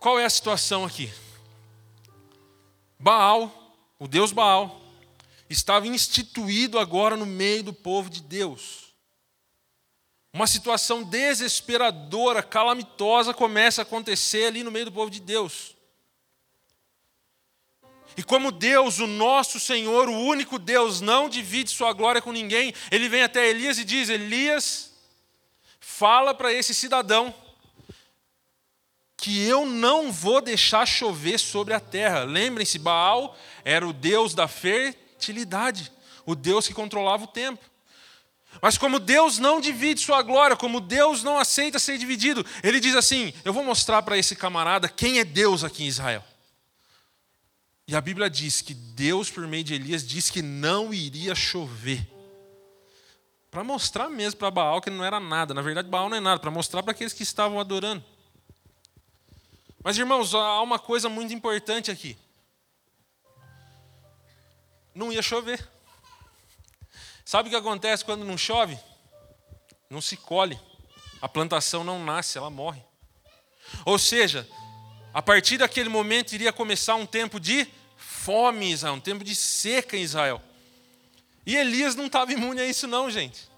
Qual 0.00 0.18
é 0.18 0.24
a 0.24 0.30
situação 0.30 0.86
aqui? 0.86 1.12
Baal, 2.98 3.76
o 3.98 4.08
Deus 4.08 4.32
Baal, 4.32 4.80
estava 5.48 5.86
instituído 5.86 6.78
agora 6.78 7.18
no 7.18 7.26
meio 7.26 7.62
do 7.62 7.72
povo 7.74 8.08
de 8.08 8.22
Deus. 8.22 8.94
Uma 10.32 10.46
situação 10.46 11.02
desesperadora, 11.02 12.42
calamitosa 12.42 13.34
começa 13.34 13.82
a 13.82 13.84
acontecer 13.84 14.46
ali 14.46 14.64
no 14.64 14.70
meio 14.70 14.86
do 14.86 14.92
povo 14.92 15.10
de 15.10 15.20
Deus. 15.20 15.76
E 18.16 18.22
como 18.22 18.50
Deus, 18.50 19.00
o 19.00 19.06
nosso 19.06 19.60
Senhor, 19.60 20.08
o 20.08 20.18
único 20.18 20.58
Deus, 20.58 21.02
não 21.02 21.28
divide 21.28 21.70
sua 21.70 21.92
glória 21.92 22.22
com 22.22 22.32
ninguém, 22.32 22.72
ele 22.90 23.08
vem 23.08 23.22
até 23.22 23.50
Elias 23.50 23.78
e 23.78 23.84
diz: 23.84 24.08
Elias, 24.08 24.92
fala 25.78 26.34
para 26.34 26.52
esse 26.52 26.74
cidadão 26.74 27.34
que 29.20 29.46
eu 29.46 29.66
não 29.66 30.10
vou 30.10 30.40
deixar 30.40 30.86
chover 30.86 31.38
sobre 31.38 31.74
a 31.74 31.80
terra. 31.80 32.24
Lembrem-se, 32.24 32.78
Baal 32.78 33.36
era 33.64 33.86
o 33.86 33.92
deus 33.92 34.34
da 34.34 34.48
fertilidade, 34.48 35.92
o 36.24 36.34
deus 36.34 36.66
que 36.66 36.74
controlava 36.74 37.24
o 37.24 37.28
tempo. 37.28 37.62
Mas 38.60 38.76
como 38.76 38.98
Deus 38.98 39.38
não 39.38 39.60
divide 39.60 40.00
sua 40.00 40.22
glória, 40.22 40.56
como 40.56 40.80
Deus 40.80 41.22
não 41.22 41.38
aceita 41.38 41.78
ser 41.78 41.98
dividido, 41.98 42.44
ele 42.62 42.80
diz 42.80 42.96
assim: 42.96 43.32
Eu 43.44 43.52
vou 43.52 43.62
mostrar 43.62 44.02
para 44.02 44.18
esse 44.18 44.34
camarada 44.34 44.88
quem 44.88 45.18
é 45.18 45.24
Deus 45.24 45.62
aqui 45.62 45.84
em 45.84 45.88
Israel. 45.88 46.24
E 47.86 47.94
a 47.94 48.00
Bíblia 48.00 48.30
diz 48.30 48.60
que 48.60 48.74
Deus, 48.74 49.30
por 49.30 49.46
meio 49.46 49.64
de 49.64 49.74
Elias, 49.74 50.06
disse 50.06 50.32
que 50.32 50.42
não 50.42 50.92
iria 50.92 51.34
chover. 51.34 52.06
Para 53.50 53.64
mostrar 53.64 54.08
mesmo 54.08 54.38
para 54.38 54.50
Baal 54.50 54.80
que 54.80 54.90
não 54.90 55.04
era 55.04 55.18
nada. 55.18 55.52
Na 55.52 55.60
verdade, 55.60 55.88
Baal 55.88 56.08
não 56.08 56.16
é 56.16 56.20
nada, 56.20 56.40
para 56.40 56.50
mostrar 56.50 56.82
para 56.82 56.92
aqueles 56.92 57.12
que 57.12 57.22
estavam 57.22 57.58
adorando. 57.58 58.04
Mas, 59.82 59.96
irmãos, 59.96 60.34
há 60.34 60.60
uma 60.60 60.78
coisa 60.78 61.08
muito 61.08 61.32
importante 61.32 61.90
aqui. 61.90 62.16
Não 64.94 65.12
ia 65.12 65.22
chover. 65.22 65.66
Sabe 67.24 67.48
o 67.48 67.50
que 67.50 67.56
acontece 67.56 68.04
quando 68.04 68.24
não 68.24 68.36
chove? 68.36 68.78
Não 69.88 70.00
se 70.00 70.16
colhe. 70.16 70.58
A 71.22 71.28
plantação 71.28 71.82
não 71.84 72.04
nasce, 72.04 72.36
ela 72.36 72.50
morre. 72.50 72.82
Ou 73.84 73.98
seja, 73.98 74.48
a 75.12 75.22
partir 75.22 75.58
daquele 75.58 75.88
momento 75.88 76.32
iria 76.32 76.52
começar 76.52 76.94
um 76.94 77.06
tempo 77.06 77.40
de 77.40 77.66
fome 77.96 78.66
em 78.66 78.72
Israel, 78.72 78.94
um 78.94 79.00
tempo 79.00 79.24
de 79.24 79.34
seca 79.34 79.96
em 79.96 80.02
Israel. 80.02 80.42
E 81.46 81.56
Elias 81.56 81.94
não 81.94 82.06
estava 82.06 82.32
imune 82.32 82.60
a 82.60 82.66
isso, 82.66 82.86
não, 82.86 83.10
gente. 83.10 83.49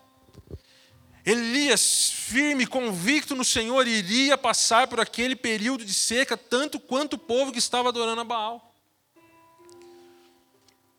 Elias, 1.24 2.10
firme, 2.10 2.66
convicto 2.66 3.36
no 3.36 3.44
Senhor, 3.44 3.86
iria 3.86 4.36
passar 4.36 4.88
por 4.88 4.98
aquele 4.98 5.36
período 5.36 5.84
de 5.84 5.94
seca, 5.94 6.36
tanto 6.36 6.80
quanto 6.80 7.14
o 7.14 7.18
povo 7.18 7.52
que 7.52 7.58
estava 7.58 7.90
adorando 7.90 8.20
a 8.20 8.24
Baal. 8.24 8.74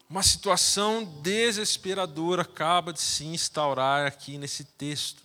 Uma 0.10 0.24
situação 0.24 1.03
desesperadora 1.22 2.44
acaba 2.44 2.94
de 2.94 3.01
se 3.01 3.25
instaurar 3.25 4.06
aqui 4.06 4.38
nesse 4.38 4.63
texto. 4.63 5.24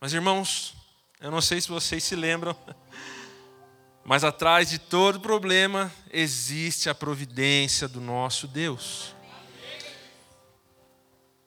Mas, 0.00 0.14
irmãos, 0.14 0.74
eu 1.20 1.30
não 1.30 1.42
sei 1.42 1.60
se 1.60 1.68
vocês 1.68 2.02
se 2.04 2.16
lembram, 2.16 2.56
mas 4.02 4.24
atrás 4.24 4.70
de 4.70 4.78
todo 4.78 5.20
problema 5.20 5.92
existe 6.10 6.88
a 6.88 6.94
providência 6.94 7.86
do 7.86 8.00
nosso 8.00 8.46
Deus. 8.46 9.14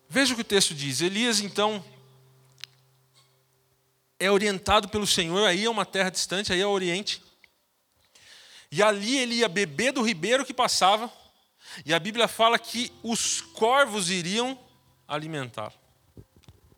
Veja 0.08 0.34
o 0.34 0.36
que 0.36 0.42
o 0.42 0.46
texto 0.46 0.74
diz. 0.74 1.02
Elias, 1.02 1.40
então, 1.40 1.84
é 4.20 4.32
orientado 4.32 4.90
pelo 4.90 5.06
Senhor, 5.06 5.48
aí 5.48 5.66
é 5.66 5.70
uma 5.70 5.86
terra 5.86 6.10
distante, 6.10 6.54
aí 6.54 6.62
é 6.62 6.66
o 6.66 6.72
Oriente. 6.72 7.22
E 8.72 8.82
ali 8.82 9.18
ele 9.18 9.36
ia 9.36 9.50
beber 9.50 9.92
do 9.92 10.02
ribeiro 10.02 10.46
que 10.46 10.54
passava, 10.54 11.12
e 11.86 11.94
a 11.94 12.00
Bíblia 12.00 12.28
fala 12.28 12.58
que 12.58 12.92
os 13.04 13.42
corvos 13.42 14.10
iriam 14.10 14.58
alimentá-lo. 15.08 15.74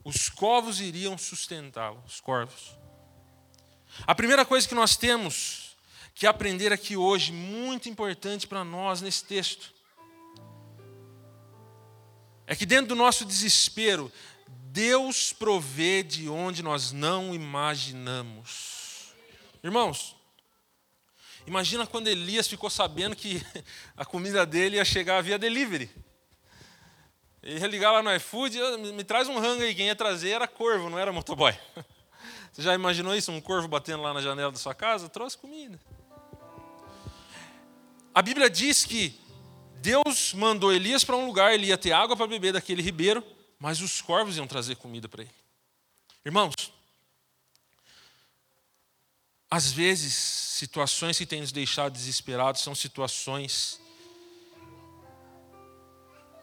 Os 0.04 0.30
corvos 0.30 0.80
iriam 0.80 1.18
sustentá-lo, 1.18 2.02
os 2.06 2.20
corvos. 2.20 2.76
A 4.06 4.16
primeira 4.16 4.46
coisa 4.46 4.68
que 4.68 4.76
nós 4.76 4.96
temos 4.96 5.76
que 6.16 6.26
aprender 6.26 6.74
aqui 6.74 6.98
hoje, 6.98 7.32
muito 7.32 7.90
importante 7.90 8.48
para 8.48 8.64
nós 8.64 9.02
nesse 9.02 9.24
texto, 9.24 9.74
é 12.48 12.56
que 12.56 12.66
dentro 12.66 12.88
do 12.88 12.96
nosso 12.96 13.26
desespero, 13.26 14.12
Deus 14.78 15.34
provê 15.34 16.04
de 16.04 16.30
onde 16.30 16.62
nós 16.62 16.92
não 16.92 17.34
imaginamos. 17.34 19.12
Irmãos, 19.64 20.16
imagina 21.48 21.88
quando 21.88 22.10
Elias 22.10 22.48
ficou 22.48 22.70
sabendo 22.70 23.16
que 23.16 23.44
a 23.98 24.06
comida 24.06 24.46
dele 24.46 24.76
ia 24.76 24.86
chegar 24.86 25.24
via 25.24 25.40
delivery. 25.40 25.90
Ele 27.42 27.80
lá 27.80 28.04
no 28.04 28.16
iFood, 28.18 28.56
me 28.94 29.04
traz 29.04 29.28
um 29.28 29.40
rango 29.40 29.64
aí, 29.64 29.74
quem 29.74 29.88
ia 29.88 29.96
trazer 29.96 30.30
era 30.30 30.48
corvo, 30.48 30.92
não 30.92 31.00
era 31.00 31.12
motoboy. 31.12 31.58
Você 32.54 32.62
já 32.62 32.76
imaginou 32.76 33.16
isso? 33.16 33.32
Um 33.32 33.42
corvo 33.42 33.68
batendo 33.68 34.04
lá 34.04 34.14
na 34.14 34.22
janela 34.22 34.52
da 34.52 34.60
sua 34.60 34.76
casa? 34.76 35.10
Trouxe 35.10 35.40
comida. 35.40 35.80
A 38.14 38.22
Bíblia 38.22 38.48
diz 38.48 38.86
que 38.86 39.20
Deus 39.78 40.36
mandou 40.36 40.72
Elias 40.72 41.04
para 41.04 41.16
um 41.16 41.26
lugar, 41.26 41.52
ele 41.52 41.66
ia 41.66 41.78
ter 41.80 41.94
água 41.94 42.16
para 42.16 42.28
beber 42.28 42.54
daquele 42.54 42.84
ribeiro, 42.84 43.24
mas 43.60 43.82
os 43.82 44.02
corvos 44.02 44.38
iam 44.38 44.48
trazer 44.48 44.76
comida 44.76 45.10
para 45.10 45.24
ele. 45.24 45.32
Irmãos, 46.26 46.54
às 49.50 49.72
vezes, 49.72 50.14
situações 50.14 51.18
que 51.18 51.26
têm 51.26 51.42
nos 51.42 51.52
deixado 51.52 51.94
desesperados 51.94 52.62
são 52.62 52.76
situações 52.76 53.80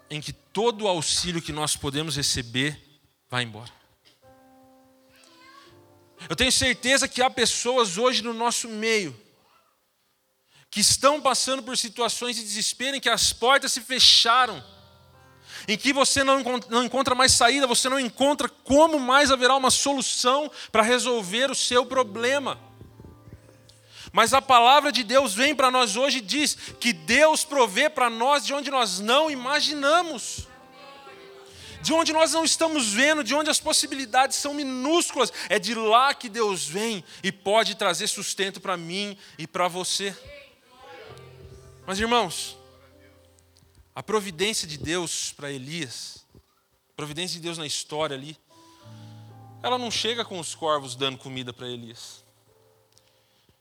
em 0.09 0.21
que 0.21 0.33
todo 0.33 0.85
o 0.85 0.89
auxílio 0.89 1.43
que 1.43 1.53
nós 1.53 1.77
podemos 1.77 2.17
receber 2.17 2.81
vai 3.29 3.43
embora. 3.43 3.73
Eu 6.29 6.37
tenho 6.37 6.53
certeza 6.53 7.07
que 7.09 7.21
há 7.21 7.29
pessoas 7.29 7.99
hoje 7.99 8.23
no 8.23 8.33
nosso 8.33 8.69
meio 8.69 9.25
que 10.71 10.81
estão 10.81 11.21
passando 11.21 11.63
por 11.63 11.77
situações 11.77 12.37
de 12.37 12.43
desespero 12.43 12.97
em 12.97 13.01
que 13.01 13.09
as 13.09 13.33
portas 13.33 13.73
se 13.73 13.81
fecharam, 13.81 14.65
em 15.67 15.77
que 15.77 15.93
você 15.93 16.23
não 16.23 16.41
encontra, 16.85 17.15
mais 17.15 17.33
saída, 17.33 17.67
você 17.67 17.89
não 17.89 17.99
encontra 17.99 18.49
como 18.49 18.99
mais 18.99 19.31
haverá 19.31 19.57
uma 19.57 19.71
solução 19.71 20.51
para 20.71 20.83
resolver 20.83 21.51
o 21.51 21.55
seu 21.55 21.87
problema. 21.87 22.59
Mas 24.13 24.33
a 24.33 24.41
palavra 24.41 24.93
de 24.93 25.03
Deus 25.03 25.35
vem 25.35 25.55
para 25.55 25.71
nós 25.71 25.97
hoje 25.97 26.19
e 26.19 26.21
diz 26.21 26.57
que 26.79 26.93
Deus 26.93 27.45
provê 27.45 27.91
para 27.91 28.09
nós 28.09 28.47
de 28.47 28.55
onde 28.55 28.71
nós 28.71 29.01
não 29.01 29.31
imaginamos 29.31 30.47
de 31.85 31.93
onde 31.93 32.15
nós 32.15 32.33
não 32.33 32.47
estamos 32.47 32.95
vendo, 32.95 33.23
de 33.23 33.35
onde 33.35 33.51
as 33.51 33.61
possibilidades 33.61 34.39
são 34.39 34.55
minúsculas, 34.55 35.31
é 35.51 35.59
de 35.59 35.75
lá 35.75 36.15
que 36.15 36.31
Deus 36.31 36.65
vem 36.67 37.05
e 37.23 37.31
pode 37.31 37.75
trazer 37.75 38.07
sustento 38.07 38.59
para 38.59 38.75
mim 38.75 39.19
e 39.37 39.47
para 39.47 39.69
você. 39.69 40.17
Mas 41.87 42.01
irmãos, 42.01 42.57
a 43.95 44.03
providência 44.03 44.67
de 44.67 44.77
Deus 44.77 45.33
para 45.33 45.53
Elias, 45.53 46.25
a 46.35 46.97
providência 46.97 47.37
de 47.37 47.43
Deus 47.43 47.59
na 47.59 47.67
história 47.67 48.17
ali, 48.17 48.37
ela 49.63 49.79
não 49.79 49.91
chega 49.91 50.25
com 50.25 50.39
os 50.39 50.55
corvos 50.55 50.97
dando 50.97 51.17
comida 51.17 51.53
para 51.53 51.69
Elias. 51.69 52.25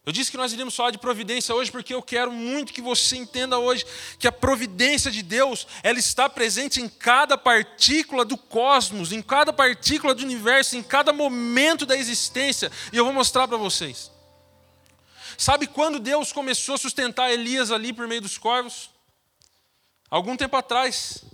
Eu 0.06 0.12
disse 0.12 0.30
que 0.30 0.36
nós 0.36 0.52
iríamos 0.52 0.76
falar 0.76 0.90
de 0.90 0.98
providência 0.98 1.54
hoje 1.54 1.70
porque 1.70 1.94
eu 1.94 2.02
quero 2.02 2.30
muito 2.30 2.74
que 2.74 2.82
você 2.82 3.16
entenda 3.16 3.58
hoje 3.58 3.86
que 4.18 4.28
a 4.28 4.32
providência 4.32 5.10
de 5.10 5.22
Deus, 5.22 5.66
ela 5.82 5.98
está 5.98 6.28
presente 6.28 6.78
em 6.78 6.88
cada 6.88 7.38
partícula 7.38 8.22
do 8.22 8.36
cosmos, 8.36 9.12
em 9.12 9.22
cada 9.22 9.50
partícula 9.50 10.14
do 10.14 10.22
universo, 10.22 10.76
em 10.76 10.82
cada 10.82 11.10
momento 11.10 11.86
da 11.86 11.96
existência, 11.96 12.70
e 12.92 12.98
eu 12.98 13.04
vou 13.04 13.14
mostrar 13.14 13.48
para 13.48 13.56
vocês. 13.56 14.10
Sabe 15.38 15.66
quando 15.66 15.98
Deus 15.98 16.32
começou 16.32 16.74
a 16.74 16.78
sustentar 16.78 17.32
Elias 17.32 17.70
ali 17.70 17.90
por 17.90 18.06
meio 18.06 18.20
dos 18.20 18.36
corvos? 18.36 18.93
Algum 20.10 20.36
tempo 20.36 20.56
atrás, 20.56 21.24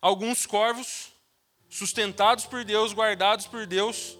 alguns 0.00 0.46
corvos, 0.46 1.12
sustentados 1.68 2.46
por 2.46 2.64
Deus, 2.64 2.92
guardados 2.92 3.46
por 3.46 3.66
Deus, 3.66 4.16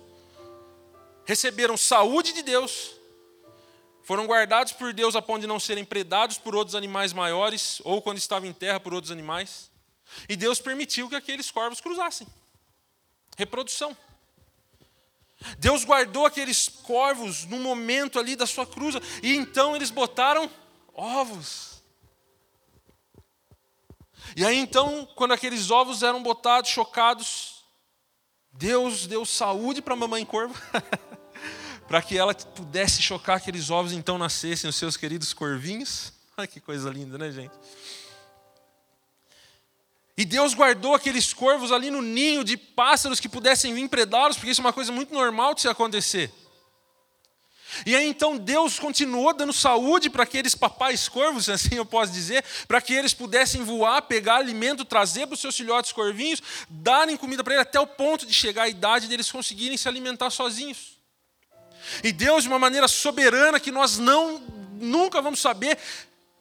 receberam 1.24 1.76
saúde 1.76 2.32
de 2.32 2.42
Deus 2.42 2.96
foram 4.06 4.24
guardados 4.24 4.72
por 4.72 4.92
Deus 4.92 5.16
a 5.16 5.20
ponto 5.20 5.40
de 5.40 5.48
não 5.48 5.58
serem 5.58 5.84
predados 5.84 6.38
por 6.38 6.54
outros 6.54 6.76
animais 6.76 7.12
maiores, 7.12 7.82
ou 7.82 8.00
quando 8.00 8.18
estavam 8.18 8.48
em 8.48 8.52
terra 8.52 8.78
por 8.78 8.94
outros 8.94 9.10
animais. 9.10 9.68
E 10.28 10.36
Deus 10.36 10.60
permitiu 10.60 11.08
que 11.08 11.16
aqueles 11.16 11.50
corvos 11.50 11.80
cruzassem. 11.80 12.24
Reprodução. 13.36 13.96
Deus 15.58 15.84
guardou 15.84 16.24
aqueles 16.24 16.68
corvos 16.68 17.46
no 17.46 17.58
momento 17.58 18.20
ali 18.20 18.36
da 18.36 18.46
sua 18.46 18.64
cruza, 18.64 19.02
e 19.24 19.34
então 19.34 19.74
eles 19.74 19.90
botaram 19.90 20.48
ovos. 20.94 21.75
E 24.36 24.44
aí 24.44 24.58
então, 24.58 25.08
quando 25.16 25.32
aqueles 25.32 25.70
ovos 25.70 26.02
eram 26.02 26.22
botados, 26.22 26.70
chocados, 26.70 27.64
Deus 28.52 29.06
deu 29.06 29.24
saúde 29.24 29.80
para 29.80 29.94
a 29.94 29.96
mamãe 29.96 30.26
corvo. 30.26 30.54
para 31.88 32.02
que 32.02 32.18
ela 32.18 32.34
pudesse 32.34 33.00
chocar 33.00 33.38
aqueles 33.38 33.70
ovos 33.70 33.92
e 33.92 33.96
então 33.96 34.18
nascessem 34.18 34.68
os 34.68 34.76
seus 34.76 34.94
queridos 34.94 35.32
corvinhos. 35.32 36.12
Ai, 36.36 36.46
que 36.46 36.60
coisa 36.60 36.90
linda, 36.90 37.16
né, 37.16 37.30
gente? 37.30 37.54
E 40.18 40.24
Deus 40.26 40.52
guardou 40.52 40.94
aqueles 40.94 41.32
corvos 41.32 41.72
ali 41.72 41.90
no 41.90 42.02
ninho 42.02 42.44
de 42.44 42.58
pássaros 42.58 43.18
que 43.18 43.30
pudessem 43.30 43.72
vir 43.72 43.88
predá-los, 43.88 44.36
porque 44.36 44.50
isso 44.50 44.60
é 44.60 44.64
uma 44.64 44.72
coisa 44.72 44.92
muito 44.92 45.14
normal 45.14 45.54
de 45.54 45.62
se 45.62 45.68
acontecer. 45.68 46.30
E 47.84 47.94
aí 47.94 48.06
então 48.06 48.36
Deus 48.36 48.78
continuou 48.78 49.34
dando 49.34 49.52
saúde 49.52 50.08
para 50.08 50.22
aqueles 50.22 50.54
papais 50.54 51.08
corvos, 51.08 51.48
assim 51.50 51.76
eu 51.76 51.84
posso 51.84 52.12
dizer, 52.12 52.44
para 52.66 52.80
que 52.80 52.94
eles 52.94 53.12
pudessem 53.12 53.62
voar, 53.62 54.02
pegar 54.02 54.36
alimento, 54.36 54.84
trazer 54.84 55.26
para 55.26 55.34
os 55.34 55.40
seus 55.40 55.56
filhotes 55.56 55.92
corvinhos, 55.92 56.42
darem 56.68 57.16
comida 57.16 57.42
para 57.42 57.54
eles 57.54 57.66
até 57.66 57.80
o 57.80 57.86
ponto 57.86 58.24
de 58.24 58.32
chegar 58.32 58.64
à 58.64 58.68
idade 58.68 59.08
deles 59.08 59.30
conseguirem 59.30 59.76
se 59.76 59.88
alimentar 59.88 60.30
sozinhos. 60.30 60.96
E 62.02 62.12
Deus, 62.12 62.42
de 62.42 62.48
uma 62.48 62.58
maneira 62.58 62.88
soberana, 62.88 63.60
que 63.60 63.70
nós 63.70 63.98
não 63.98 64.42
nunca 64.78 65.22
vamos 65.22 65.40
saber, 65.40 65.78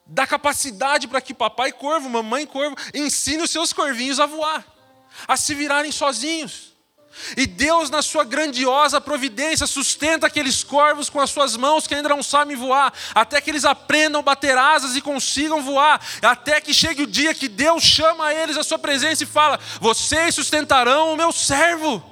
dá 0.06 0.28
capacidade 0.28 1.08
para 1.08 1.21
que 1.21 1.34
papai 1.34 1.71
corvo, 1.71 2.10
mamãe 2.10 2.45
corvo, 2.45 2.76
ensine 2.93 3.43
os 3.43 3.52
seus 3.52 3.71
corvinhos 3.71 4.19
a 4.19 4.26
voar, 4.26 4.65
a 5.28 5.38
se 5.38 5.56
virarem 5.56 5.91
sozinhos. 5.91 6.74
E 7.38 7.45
Deus, 7.45 7.89
na 7.89 8.01
sua 8.01 8.23
grandiosa 8.23 9.01
providência, 9.01 9.65
sustenta 9.65 10.28
aqueles 10.28 10.63
corvos 10.63 11.10
com 11.10 11.19
as 11.19 11.30
suas 11.30 11.56
mãos 11.56 11.88
que 11.88 11.95
ainda 11.95 12.10
não 12.10 12.21
sabem 12.21 12.56
voar, 12.56 12.93
até 13.13 13.41
que 13.41 13.49
eles 13.49 13.65
aprendam 13.65 14.19
a 14.19 14.23
bater 14.23 14.58
asas 14.58 14.95
e 14.95 15.01
consigam 15.01 15.62
voar, 15.62 15.99
até 16.21 16.62
que 16.62 16.73
chegue 16.73 17.04
o 17.04 17.08
dia 17.08 17.34
que 17.34 17.47
Deus 17.47 17.84
chama 17.84 18.34
eles 18.34 18.58
à 18.58 18.63
sua 18.63 18.78
presença 18.78 19.23
e 19.23 19.28
fala: 19.28 19.60
Vocês 19.80 20.36
sustentarão 20.36 21.13
o 21.13 21.17
meu 21.17 21.32
servo. 21.32 22.04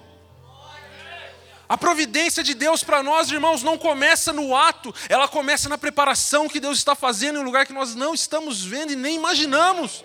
A 1.68 1.78
providência 1.78 2.44
de 2.44 2.54
Deus 2.54 2.84
para 2.84 3.02
nós, 3.02 3.32
irmãos, 3.32 3.64
não 3.64 3.78
começa 3.78 4.32
no 4.32 4.56
ato, 4.56 4.94
ela 5.10 5.28
começa 5.28 5.68
na 5.68 5.78
preparação 5.78 6.48
que 6.48 6.60
Deus 6.60 6.78
está 6.78 6.94
fazendo 6.94 7.38
em 7.38 7.40
um 7.40 7.46
lugar 7.46 7.66
que 7.66 7.74
nós 7.74 7.96
não 7.96 8.14
estamos 8.14 8.64
vendo 8.64 8.94
e 8.94 8.96
nem 8.96 9.16
imaginamos. 9.16 10.04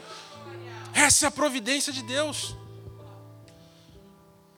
Essa 0.95 1.27
é 1.27 1.29
a 1.29 1.31
providência 1.31 1.93
de 1.93 2.03
Deus. 2.03 2.58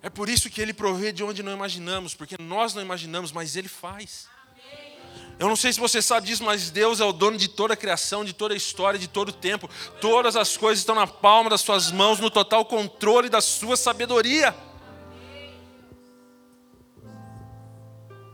É 0.03 0.09
por 0.09 0.29
isso 0.29 0.49
que 0.49 0.61
Ele 0.61 0.73
provê 0.73 1.13
de 1.13 1.23
onde 1.23 1.43
não 1.43 1.53
imaginamos, 1.53 2.15
porque 2.15 2.37
nós 2.41 2.75
não 2.75 2.83
imaginamos, 2.83 3.33
mas 3.33 3.57
Ele 3.57 3.69
faz. 3.69 4.29
Eu 5.39 5.49
não 5.49 5.57
sei 5.57 5.73
se 5.73 5.81
você 5.81 6.03
sabe 6.03 6.27
disso, 6.27 6.45
mas 6.45 6.71
Deus 6.71 7.01
é 7.01 7.05
o 7.05 7.15
dono 7.15 7.39
de 7.39 7.49
toda 7.49 7.73
a 7.73 7.77
criação, 7.77 8.25
de 8.25 8.35
toda 8.35 8.53
a 8.53 8.57
história, 8.57 8.99
de 8.99 9.09
todo 9.09 9.31
o 9.31 9.33
tempo. 9.33 9.71
Todas 9.99 10.37
as 10.37 10.57
coisas 10.57 10.81
estão 10.81 10.95
na 10.95 11.07
palma 11.07 11.49
das 11.49 11.63
suas 11.63 11.91
mãos, 11.91 12.21
no 12.21 12.31
total 12.31 12.65
controle 12.67 13.31
da 13.31 13.41
sua 13.41 13.75
sabedoria. 13.75 14.55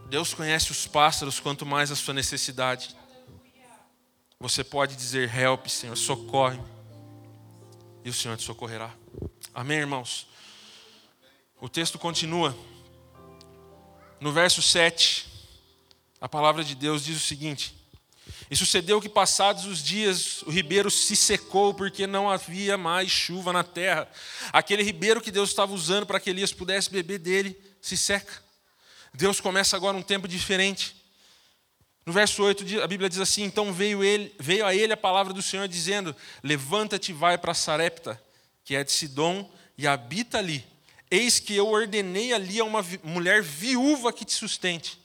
Deus 0.09 0.35
conhece 0.35 0.73
os 0.73 0.87
pássaros 0.87 1.39
quanto 1.39 1.65
mais 1.65 1.91
a 1.91 1.97
sua 1.97 2.15
necessidade. 2.15 2.97
Você 4.41 4.65
pode 4.65 4.97
dizer: 4.97 5.33
Help, 5.33 5.67
Senhor, 5.69 5.97
socorre. 5.97 6.61
E 8.05 8.11
o 8.11 8.13
Senhor 8.13 8.37
te 8.37 8.45
socorrerá. 8.45 8.91
Amém, 9.55 9.79
irmãos? 9.79 10.29
O 11.59 11.69
texto 11.71 11.99
continua. 11.99 12.57
No 14.21 14.31
verso 14.31 14.61
7, 14.61 15.27
a 16.21 16.29
palavra 16.29 16.63
de 16.63 16.75
Deus 16.75 17.05
diz 17.05 17.17
o 17.17 17.27
seguinte: 17.27 17.75
E 18.51 18.57
sucedeu 18.57 19.01
que, 19.01 19.09
passados 19.09 19.65
os 19.65 19.83
dias, 19.83 20.43
o 20.43 20.51
ribeiro 20.51 20.91
se 20.91 21.17
secou, 21.17 21.73
porque 21.73 22.07
não 22.07 22.29
havia 22.29 22.77
mais 22.77 23.11
chuva 23.11 23.55
na 23.55 23.65
terra. 23.65 24.07
Aquele 24.53 24.83
ribeiro 24.83 25.21
que 25.21 25.31
Deus 25.31 25.49
estava 25.49 25.73
usando 25.73 26.05
para 26.05 26.21
que 26.21 26.29
Elias 26.29 26.53
pudesse 26.53 26.91
beber 26.91 27.19
dele 27.19 27.59
se 27.81 27.97
seca. 27.97 28.45
Deus 29.15 29.41
começa 29.41 29.77
agora 29.77 29.97
um 29.97 30.03
tempo 30.03 30.29
diferente. 30.29 30.95
No 32.05 32.13
verso 32.13 32.43
8, 32.43 32.83
a 32.83 32.87
Bíblia 32.87 33.09
diz 33.09 33.19
assim: 33.19 33.45
Então 33.45 33.73
veio, 33.73 34.05
ele, 34.05 34.35
veio 34.39 34.67
a 34.67 34.75
ele 34.75 34.93
a 34.93 34.97
palavra 34.97 35.33
do 35.33 35.41
Senhor, 35.41 35.67
dizendo: 35.67 36.15
Levanta-te 36.43 37.15
vai 37.15 37.39
para 37.39 37.55
Sarepta, 37.55 38.23
que 38.63 38.77
é 38.77 38.85
de 38.85 38.93
Sidom, 38.93 39.51
e 39.79 39.87
habita 39.87 40.37
ali. 40.37 40.76
Eis 41.11 41.39
que 41.39 41.55
eu 41.55 41.69
ordenei 41.69 42.33
ali 42.33 42.61
a 42.61 42.65
uma 42.65 42.85
mulher 43.03 43.43
viúva 43.43 44.13
que 44.13 44.25
te 44.25 44.33
sustente. 44.33 44.99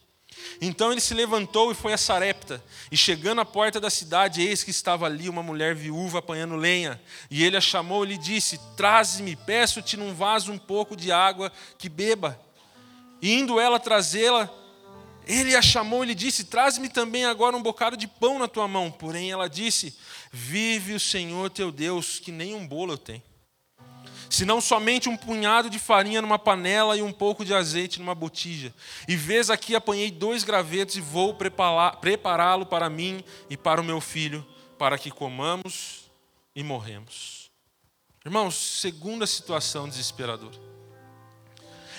Então 0.60 0.92
ele 0.92 1.02
se 1.02 1.14
levantou 1.14 1.72
e 1.72 1.76
foi 1.76 1.94
a 1.94 1.98
Sarepta. 1.98 2.64
E 2.92 2.98
chegando 2.98 3.42
à 3.42 3.46
porta 3.46 3.80
da 3.80 3.90
cidade, 3.90 4.42
eis 4.42 4.64
que 4.64 4.72
estava 4.72 5.06
ali 5.06 5.30
uma 5.30 5.44
mulher 5.44 5.76
viúva 5.76 6.20
apanhando 6.20 6.56
lenha. 6.56 7.02
E 7.30 7.44
ele 7.44 7.58
a 7.58 7.62
chamou 7.62 8.04
e 8.04 8.10
lhe 8.10 8.18
disse: 8.18 8.60
Traze-me, 8.76 9.36
peço-te 9.36 9.98
num 9.98 10.14
vaso 10.14 10.52
um 10.52 10.58
pouco 10.58 10.96
de 10.96 11.12
água 11.12 11.52
que 11.78 11.90
beba. 11.90 12.40
E 13.22 13.34
indo 13.34 13.60
ela 13.60 13.80
trazê-la, 13.80 14.50
ele 15.28 15.56
a 15.56 15.62
chamou 15.62 16.04
e 16.04 16.08
lhe 16.08 16.16
disse: 16.16 16.46
Traz-me 16.46 16.90
também 16.90 17.26
agora 17.26 17.56
um 17.56 17.62
bocado 17.62 17.96
de 17.96 18.08
pão 18.08 18.40
na 18.40 18.48
tua 18.48 18.68
mão. 18.68 18.92
Porém, 18.92 19.32
ela 19.32 19.48
disse: 19.48 19.96
Vive 20.32 20.94
o 20.94 21.00
Senhor 21.00 21.50
teu 21.50 21.72
Deus, 21.72 22.20
que 22.20 22.32
nem 22.32 22.56
um 22.56 22.68
bolo 22.68 22.94
eu 22.94 22.98
tenho. 22.98 23.31
Senão 24.32 24.62
somente 24.62 25.10
um 25.10 25.17
punhado 25.17 25.70
de 25.70 25.78
farinha 25.78 26.22
numa 26.22 26.39
panela 26.39 26.96
e 26.96 27.02
um 27.02 27.12
pouco 27.12 27.44
de 27.44 27.54
azeite 27.54 28.00
numa 28.00 28.15
botija. 28.15 28.74
E 29.06 29.13
vês 29.13 29.50
aqui 29.50 29.76
apanhei 29.76 30.10
dois 30.10 30.46
gravetos 30.46 30.96
e 30.96 31.02
vou 31.02 31.36
prepará-lo 31.36 32.65
para 32.65 32.89
mim 32.89 33.22
e 33.50 33.58
para 33.58 33.82
o 33.82 33.84
meu 33.84 34.00
filho, 34.00 34.48
para 34.80 34.98
que 34.98 35.12
comamos 35.12 36.10
e 36.56 36.63
morremos. 36.63 37.52
Irmãos, 38.26 38.56
segunda 38.56 39.28
situação 39.28 39.89
desesperadora. 39.89 40.58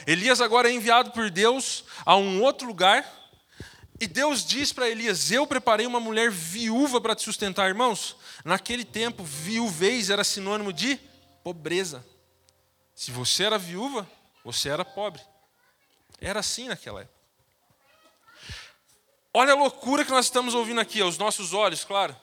Elias 0.06 0.40
agora 0.40 0.70
é 0.70 0.72
enviado 0.72 1.10
por 1.10 1.28
Deus 1.28 1.84
a 2.02 2.16
um 2.16 2.42
outro 2.42 2.66
lugar. 2.66 3.06
E 4.00 4.06
Deus 4.06 4.42
diz 4.42 4.72
para 4.72 4.88
Elias: 4.88 5.30
Eu 5.30 5.46
preparei 5.46 5.84
uma 5.84 6.00
mulher 6.00 6.30
viúva 6.30 6.98
para 6.98 7.14
te 7.14 7.24
sustentar, 7.24 7.68
irmãos. 7.68 8.16
Naquele 8.42 8.86
tempo, 8.86 9.22
viuvez 9.22 10.08
era 10.08 10.24
sinônimo 10.24 10.72
de 10.72 10.98
pobreza. 11.44 12.10
Se 12.94 13.10
você 13.10 13.44
era 13.44 13.58
viúva, 13.58 14.08
você 14.44 14.68
era 14.68 14.84
pobre. 14.84 15.20
Era 16.20 16.40
assim 16.40 16.68
naquela 16.68 17.02
época. 17.02 17.22
Olha 19.34 19.52
a 19.52 19.56
loucura 19.56 20.04
que 20.04 20.10
nós 20.10 20.26
estamos 20.26 20.54
ouvindo 20.54 20.80
aqui, 20.80 21.00
aos 21.00 21.16
nossos 21.16 21.54
olhos, 21.54 21.84
claro. 21.84 22.14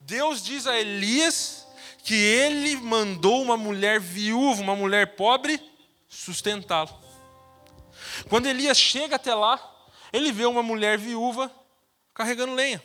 Deus 0.00 0.42
diz 0.42 0.66
a 0.66 0.76
Elias 0.78 1.66
que 2.02 2.14
ele 2.14 2.76
mandou 2.76 3.42
uma 3.42 3.56
mulher 3.56 4.00
viúva, 4.00 4.62
uma 4.62 4.74
mulher 4.74 5.14
pobre, 5.14 5.60
sustentá-lo. 6.08 6.90
Quando 8.28 8.46
Elias 8.46 8.78
chega 8.78 9.16
até 9.16 9.34
lá, 9.34 9.60
ele 10.12 10.32
vê 10.32 10.46
uma 10.46 10.62
mulher 10.62 10.98
viúva 10.98 11.52
carregando 12.14 12.54
lenha. 12.54 12.82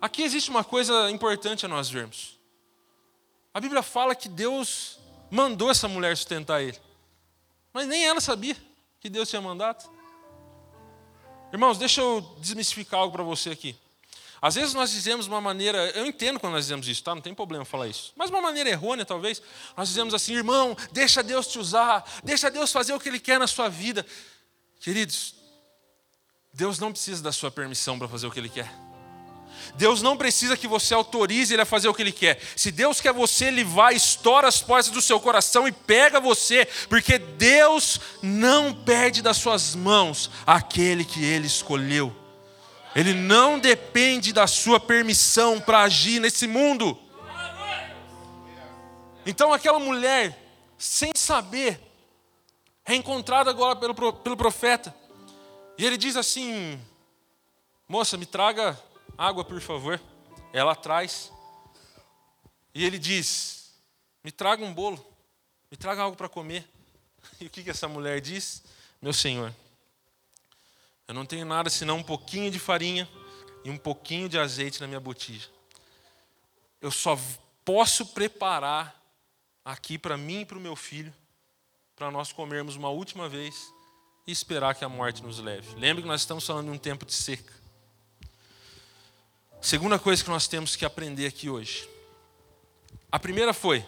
Aqui 0.00 0.22
existe 0.22 0.50
uma 0.50 0.64
coisa 0.64 1.10
importante 1.10 1.66
a 1.66 1.68
nós 1.68 1.90
vermos. 1.90 2.38
A 3.52 3.60
Bíblia 3.60 3.82
fala 3.82 4.14
que 4.14 4.28
Deus 4.28 4.99
mandou 5.30 5.70
essa 5.70 5.88
mulher 5.88 6.16
sustentar 6.16 6.62
ele. 6.62 6.78
Mas 7.72 7.86
nem 7.86 8.04
ela 8.04 8.20
sabia 8.20 8.56
que 9.00 9.08
Deus 9.08 9.28
tinha 9.28 9.40
mandado. 9.40 9.88
Irmãos, 11.52 11.78
deixa 11.78 12.00
eu 12.00 12.20
desmistificar 12.38 13.00
algo 13.00 13.12
para 13.12 13.22
você 13.22 13.50
aqui. 13.50 13.76
Às 14.42 14.54
vezes 14.54 14.72
nós 14.72 14.90
dizemos 14.90 15.26
uma 15.26 15.40
maneira, 15.40 15.90
eu 15.90 16.06
entendo 16.06 16.40
quando 16.40 16.54
nós 16.54 16.64
dizemos 16.64 16.88
isso, 16.88 17.02
tá? 17.02 17.14
Não 17.14 17.20
tem 17.20 17.34
problema 17.34 17.64
falar 17.64 17.88
isso. 17.88 18.12
Mas 18.16 18.30
uma 18.30 18.40
maneira 18.40 18.70
errônea, 18.70 19.04
talvez, 19.04 19.42
nós 19.76 19.88
dizemos 19.88 20.14
assim, 20.14 20.34
irmão, 20.34 20.74
deixa 20.92 21.22
Deus 21.22 21.46
te 21.46 21.58
usar, 21.58 22.04
deixa 22.24 22.50
Deus 22.50 22.72
fazer 22.72 22.94
o 22.94 23.00
que 23.00 23.08
Ele 23.08 23.20
quer 23.20 23.38
na 23.38 23.46
sua 23.46 23.68
vida. 23.68 24.06
Queridos, 24.80 25.34
Deus 26.54 26.78
não 26.78 26.90
precisa 26.90 27.22
da 27.22 27.32
sua 27.32 27.50
permissão 27.50 27.98
para 27.98 28.08
fazer 28.08 28.26
o 28.26 28.30
que 28.30 28.38
Ele 28.38 28.48
quer. 28.48 28.89
Deus 29.74 30.02
não 30.02 30.16
precisa 30.16 30.56
que 30.56 30.66
você 30.66 30.94
autorize 30.94 31.52
Ele 31.52 31.62
a 31.62 31.66
fazer 31.66 31.88
o 31.88 31.94
que 31.94 32.02
Ele 32.02 32.12
quer. 32.12 32.40
Se 32.56 32.70
Deus 32.70 33.00
quer 33.00 33.12
você, 33.12 33.46
Ele 33.46 33.64
vai, 33.64 33.94
estoura 33.94 34.48
as 34.48 34.60
portas 34.60 34.90
do 34.90 35.00
seu 35.00 35.20
coração 35.20 35.66
e 35.66 35.72
pega 35.72 36.20
você, 36.20 36.66
porque 36.88 37.18
Deus 37.18 38.00
não 38.22 38.72
perde 38.72 39.22
das 39.22 39.36
suas 39.36 39.74
mãos 39.74 40.30
aquele 40.46 41.04
que 41.04 41.24
Ele 41.24 41.46
escolheu. 41.46 42.14
Ele 42.94 43.14
não 43.14 43.58
depende 43.58 44.32
da 44.32 44.46
sua 44.46 44.80
permissão 44.80 45.60
para 45.60 45.82
agir 45.82 46.20
nesse 46.20 46.46
mundo. 46.46 46.98
Então 49.24 49.52
aquela 49.52 49.78
mulher, 49.78 50.36
sem 50.76 51.12
saber, 51.14 51.80
é 52.84 52.94
encontrada 52.94 53.50
agora 53.50 53.76
pelo, 53.76 54.12
pelo 54.12 54.36
profeta. 54.36 54.94
E 55.78 55.86
ele 55.86 55.96
diz 55.96 56.16
assim: 56.16 56.80
Moça, 57.88 58.16
me 58.16 58.26
traga 58.26 58.78
água, 59.20 59.44
por 59.44 59.60
favor. 59.60 60.00
Ela 60.52 60.74
traz. 60.74 61.30
E 62.74 62.84
ele 62.84 62.98
diz: 62.98 63.74
Me 64.24 64.32
traga 64.32 64.64
um 64.64 64.72
bolo, 64.72 65.04
me 65.70 65.76
traga 65.76 66.02
algo 66.02 66.16
para 66.16 66.28
comer. 66.28 66.66
E 67.38 67.46
o 67.46 67.50
que, 67.50 67.62
que 67.62 67.70
essa 67.70 67.86
mulher 67.86 68.20
diz? 68.20 68.62
Meu 69.00 69.12
senhor, 69.12 69.54
eu 71.06 71.14
não 71.14 71.26
tenho 71.26 71.44
nada 71.44 71.68
senão 71.68 71.98
um 71.98 72.02
pouquinho 72.02 72.50
de 72.50 72.58
farinha 72.58 73.08
e 73.62 73.70
um 73.70 73.76
pouquinho 73.76 74.28
de 74.28 74.38
azeite 74.38 74.80
na 74.80 74.86
minha 74.86 75.00
botija. 75.00 75.48
Eu 76.80 76.90
só 76.90 77.18
posso 77.64 78.06
preparar 78.06 79.02
aqui 79.64 79.98
para 79.98 80.16
mim 80.16 80.40
e 80.40 80.44
para 80.46 80.56
o 80.56 80.60
meu 80.60 80.74
filho, 80.74 81.14
para 81.94 82.10
nós 82.10 82.32
comermos 82.32 82.76
uma 82.76 82.88
última 82.88 83.28
vez 83.28 83.72
e 84.26 84.32
esperar 84.32 84.74
que 84.74 84.84
a 84.84 84.88
morte 84.88 85.22
nos 85.22 85.38
leve. 85.38 85.74
Lembre 85.76 86.02
que 86.02 86.08
nós 86.08 86.22
estamos 86.22 86.46
falando 86.46 86.66
de 86.66 86.72
um 86.72 86.78
tempo 86.78 87.04
de 87.04 87.12
seca. 87.12 87.59
Segunda 89.60 89.98
coisa 89.98 90.24
que 90.24 90.30
nós 90.30 90.48
temos 90.48 90.74
que 90.74 90.86
aprender 90.86 91.26
aqui 91.26 91.50
hoje. 91.50 91.88
A 93.12 93.18
primeira 93.18 93.52
foi 93.52 93.84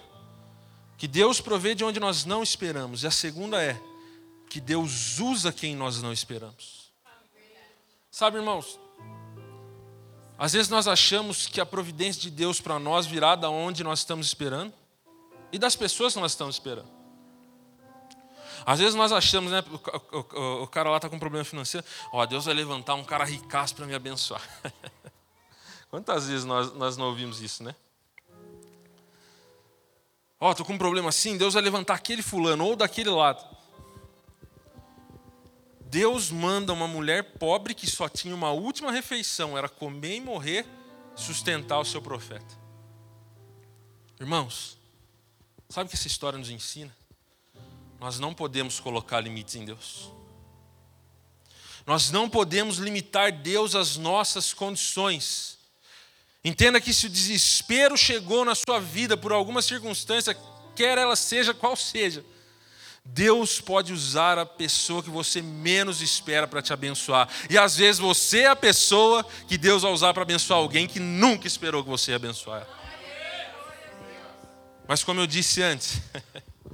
que 0.99 1.09
Deus 1.09 1.41
provê 1.41 1.75
de 1.75 1.83
onde 1.83 1.99
nós 1.99 2.25
não 2.25 2.43
esperamos, 2.43 3.03
e 3.03 3.07
a 3.07 3.11
segunda 3.11 3.63
é 3.63 3.81
que 4.51 4.61
Deus 4.61 5.19
usa 5.19 5.51
quem 5.51 5.75
nós 5.75 6.03
não 6.03 6.13
esperamos. 6.13 6.93
Sabe, 8.11 8.37
irmãos, 8.37 8.79
às 10.39 10.53
vezes 10.53 10.69
nós 10.69 10.87
achamos 10.87 11.47
que 11.47 11.61
a 11.61 11.65
providência 11.65 12.21
de 12.21 12.31
Deus 12.31 12.61
para 12.61 12.79
nós 12.79 13.07
virá 13.07 13.35
da 13.35 13.49
onde 13.49 13.83
nós 13.83 14.01
estamos 14.01 14.27
esperando 14.27 14.73
e 15.51 15.59
das 15.59 15.75
pessoas 15.75 16.13
que 16.13 16.21
nós 16.21 16.33
estamos 16.33 16.57
esperando. 16.57 16.91
Às 18.67 18.79
vezes 18.79 18.95
nós 18.95 19.11
achamos, 19.11 19.51
né, 19.51 19.65
o, 20.13 20.19
o, 20.19 20.63
o 20.65 20.67
cara 20.69 20.91
lá 20.91 20.97
está 20.97 21.09
com 21.09 21.17
um 21.17 21.19
problema 21.19 21.45
financeiro, 21.45 21.87
ó, 22.13 22.27
Deus 22.27 22.45
vai 22.45 22.55
levantar 22.55 22.95
um 22.95 23.05
cara 23.05 23.25
ricaço 23.25 23.75
para 23.75 23.87
me 23.87 23.95
abençoar. 23.95 24.43
Quantas 25.93 26.27
vezes 26.27 26.47
nós, 26.47 26.73
nós 26.73 26.97
não 26.97 27.09
ouvimos 27.09 27.43
isso, 27.43 27.63
né? 27.63 27.77
Ó, 30.41 30.51
estou 30.51 30.65
com 30.65 30.73
um 30.73 30.79
problema 30.79 31.11
assim, 31.11 31.37
Deus 31.37 31.53
vai 31.53 31.63
levantar 31.63 31.93
aquele 31.93 32.23
fulano 32.23 32.65
ou 32.65 32.75
daquele 32.75 33.11
lado. 33.11 33.45
Deus 35.83 36.31
manda 36.31 36.73
uma 36.73 36.89
mulher 36.89 37.35
pobre 37.35 37.75
que 37.75 37.87
só 37.87 38.09
tinha 38.09 38.35
uma 38.35 38.53
última 38.53 38.91
refeição, 38.91 39.59
era 39.59 39.69
comer 39.69 40.17
e 40.17 40.21
morrer, 40.23 40.67
sustentar 41.15 41.79
o 41.79 41.85
seu 41.85 42.01
profeta. 42.01 42.59
Irmãos, 44.19 44.79
sabe 45.69 45.89
o 45.89 45.91
que 45.91 45.97
essa 45.97 46.07
história 46.07 46.39
nos 46.39 46.49
ensina? 46.49 46.97
Nós 48.01 48.19
não 48.19 48.33
podemos 48.33 48.81
colocar 48.81 49.21
limites 49.21 49.57
em 49.57 49.67
Deus. 49.67 50.11
Nós 51.87 52.11
não 52.11 52.31
podemos 52.31 52.79
limitar 52.79 53.31
Deus 53.31 53.75
às 53.75 53.99
nossas 53.99 54.55
condições. 54.55 55.61
Entenda 56.45 56.81
que 56.81 56.93
se 56.93 57.07
o 57.07 57.11
desespero 57.11 57.97
chegou 57.97 58.45
na 58.45 58.55
sua 58.55 58.81
vida 58.81 59.17
por 59.17 59.33
alguma 59.33 59.63
circunstância, 59.63 60.37
quer 60.75 60.99
ela 60.99 61.15
seja 61.15 61.55
qual 61.55 61.77
seja, 61.77 62.25
Deus 63.05 63.61
pode 63.61 63.93
usar 63.93 64.39
a 64.39 64.47
pessoa 64.47 65.03
que 65.03 65.11
você 65.11 65.43
menos 65.43 66.01
espera 66.01 66.47
para 66.47 66.63
te 66.63 66.73
abençoar. 66.73 67.29
E 67.51 67.59
às 67.59 67.77
vezes 67.77 67.99
você 67.99 68.41
é 68.41 68.49
a 68.49 68.57
pessoa 68.57 69.25
que 69.49 69.59
Deus 69.59 69.83
vai 69.83 69.93
usar 69.93 70.15
para 70.15 70.23
abençoar 70.23 70.59
alguém 70.59 70.87
que 70.87 71.01
nunca 71.01 71.47
esperou 71.47 71.83
que 71.83 71.91
você 71.91 72.13
ia 72.13 72.17
abençoar. 72.17 72.67
Mas 74.87 75.03
como 75.03 75.21
eu 75.21 75.27
disse 75.27 75.63
antes, 75.63 76.01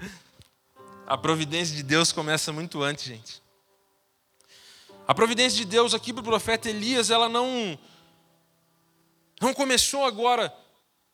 a 1.07 1.17
providência 1.17 1.75
de 1.75 1.83
Deus 1.83 2.13
começa 2.13 2.53
muito 2.53 2.83
antes, 2.83 3.05
gente. 3.05 3.43
A 5.07 5.15
providência 5.15 5.57
de 5.57 5.65
Deus 5.65 5.95
aqui 5.95 6.13
para 6.13 6.21
o 6.21 6.25
profeta 6.25 6.69
Elias, 6.69 7.11
ela 7.11 7.31
não, 7.31 7.79
não 9.41 9.55
começou 9.55 10.05
agora 10.05 10.55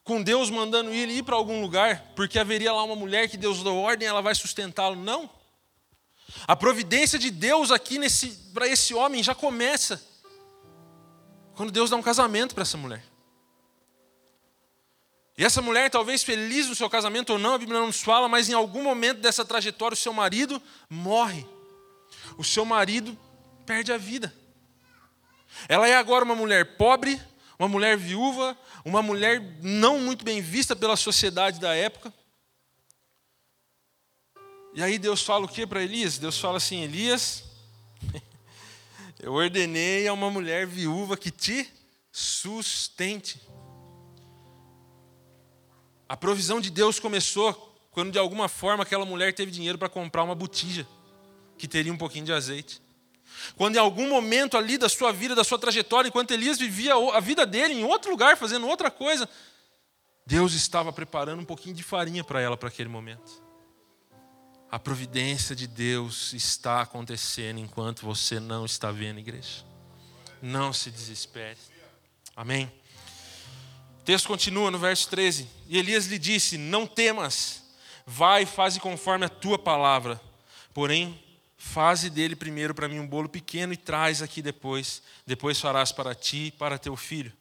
com 0.03 0.23
Deus 0.23 0.51
mandando 0.51 0.91
ele 0.91 1.15
ir 1.15 1.23
para 1.23 1.35
algum 1.35 1.63
lugar, 1.63 2.13
porque 2.15 2.39
haveria 2.39 2.73
lá 2.73 2.83
uma 2.85 2.97
mulher 2.97 3.29
que 3.29 3.37
Deus 3.37 3.63
deu 3.63 3.77
ordem, 3.77 4.07
ela 4.07 4.21
vai 4.21 4.35
sustentá-lo. 4.35 4.97
Não. 4.97 5.31
A 6.47 6.55
providência 6.55 7.19
de 7.19 7.31
Deus 7.31 7.71
aqui 7.71 7.99
para 8.53 8.69
esse 8.69 8.95
homem 8.95 9.23
já 9.23 9.35
começa 9.35 10.03
quando 11.55 11.71
Deus 11.71 11.89
dá 11.89 11.97
um 11.97 12.03
casamento 12.03 12.55
para 12.55 12.63
essa 12.63 12.77
mulher. 12.77 13.03
E 15.37 15.45
essa 15.45 15.61
mulher, 15.61 15.91
talvez 15.91 16.23
feliz 16.23 16.69
no 16.69 16.75
seu 16.75 16.89
casamento 16.89 17.33
ou 17.33 17.39
não, 17.39 17.55
a 17.55 17.59
Bíblia 17.59 17.81
não 17.81 17.89
nos 17.89 18.03
fala, 18.03 18.29
mas 18.29 18.49
em 18.49 18.53
algum 18.53 18.83
momento 18.83 19.21
dessa 19.21 19.45
trajetória 19.45 19.95
o 19.95 19.99
seu 19.99 20.13
marido 20.13 20.63
morre. 20.89 21.47
O 22.39 22.45
seu 22.45 22.65
marido 22.65 23.19
perde 23.67 23.93
a 23.93 23.97
vida. 23.99 24.33
Ela 25.69 25.89
é 25.89 25.97
agora 25.97 26.25
uma 26.25 26.35
mulher 26.35 26.77
pobre, 26.77 27.21
uma 27.59 27.69
mulher 27.69 27.97
viúva, 27.97 28.57
uma 28.85 29.03
mulher 29.03 29.40
não 29.62 30.01
muito 30.01 30.25
bem 30.25 30.40
vista 30.40 30.75
pela 30.75 30.97
sociedade 30.97 31.61
da 31.61 31.75
época. 31.75 32.12
E 34.75 34.83
aí 34.83 34.99
Deus 34.99 35.23
fala 35.23 35.45
o 35.45 35.49
que 35.49 35.67
para 35.67 35.83
Elias? 35.83 36.19
Deus 36.19 36.38
fala 36.38 36.57
assim: 36.57 36.83
Elias, 36.83 37.45
eu 39.23 39.33
ordenei 39.33 40.09
a 40.09 40.12
uma 40.12 40.31
mulher 40.31 40.67
viúva 40.67 41.17
que 41.17 41.31
te 41.31 41.69
sustente. 42.11 43.40
A 46.09 46.17
provisão 46.17 46.61
de 46.61 46.71
Deus 46.71 46.99
começou 46.99 47.73
quando 47.90 48.11
de 48.11 48.19
alguma 48.19 48.49
forma 48.49 48.83
aquela 48.83 49.05
mulher 49.05 49.33
teve 49.33 49.53
dinheiro 49.53 49.79
para 49.79 49.88
comprar 49.88 50.25
uma 50.25 50.35
botija 50.35 50.87
que 51.57 51.69
teria 51.69 51.93
um 51.93 51.97
pouquinho 51.97 52.25
de 52.25 52.33
azeite. 52.33 52.84
Quando 53.57 53.77
em 53.77 53.79
algum 53.79 54.09
momento 54.09 54.57
ali 54.57 54.79
da 54.79 54.88
sua 54.88 55.12
vida, 55.12 55.35
da 55.35 55.44
sua 55.44 55.59
trajetória, 55.59 56.09
enquanto 56.09 56.31
Elias 56.33 56.59
vivia 56.59 56.94
a 56.94 57.20
vida 57.20 57.47
dele 57.47 57.75
em 57.75 57.85
outro 57.85 58.11
lugar, 58.11 58.37
fazendo 58.37 58.66
outra 58.66 58.90
coisa, 58.90 59.29
Deus 60.27 60.55
estava 60.55 60.92
preparando 60.92 61.40
um 61.40 61.44
pouquinho 61.44 61.75
de 61.75 61.83
farinha 61.83 62.25
para 62.25 62.40
ela 62.40 62.57
para 62.57 62.68
aquele 62.68 62.88
momento. 62.88 63.42
A 64.70 64.79
providência 64.79 65.55
de 65.55 65.66
Deus 65.66 66.33
está 66.33 66.81
acontecendo 66.81 67.61
enquanto 67.61 68.05
você 68.05 68.40
não 68.40 68.64
está 68.64 68.90
vendo, 68.90 69.20
igreja. 69.20 69.64
Não 70.42 70.73
se 70.73 70.90
desespere. 70.90 71.59
Amém? 72.35 72.73
O 74.01 74.03
texto 74.05 74.27
continua 74.27 74.70
no 74.70 74.79
verso 74.79 75.09
13. 75.09 75.49
E 75.68 75.79
Elias 75.79 76.07
lhe 76.07 76.18
disse: 76.18 76.59
Não 76.59 76.87
temas, 76.87 77.62
vai 78.07 78.42
e 78.42 78.47
faze 78.47 78.81
conforme 78.81 79.27
a 79.27 79.29
tua 79.29 79.59
palavra. 79.59 80.20
Porém, 80.73 81.23
Faze 81.66 82.11
dele 82.11 82.37
primeiro 82.37 82.74
para 82.74 82.87
mim 82.87 83.00
um 83.00 83.07
bolo 83.07 83.29
pequeno 83.29 83.72
e 83.72 83.77
traz 83.77 84.22
aqui 84.22 84.42
depois. 84.42 85.03
Depois 85.27 85.59
farás 85.59 85.90
para 85.90 86.14
ti 86.14 86.46
e 86.48 86.50
para 86.53 86.79
teu 86.79 86.94
filho. 86.94 87.33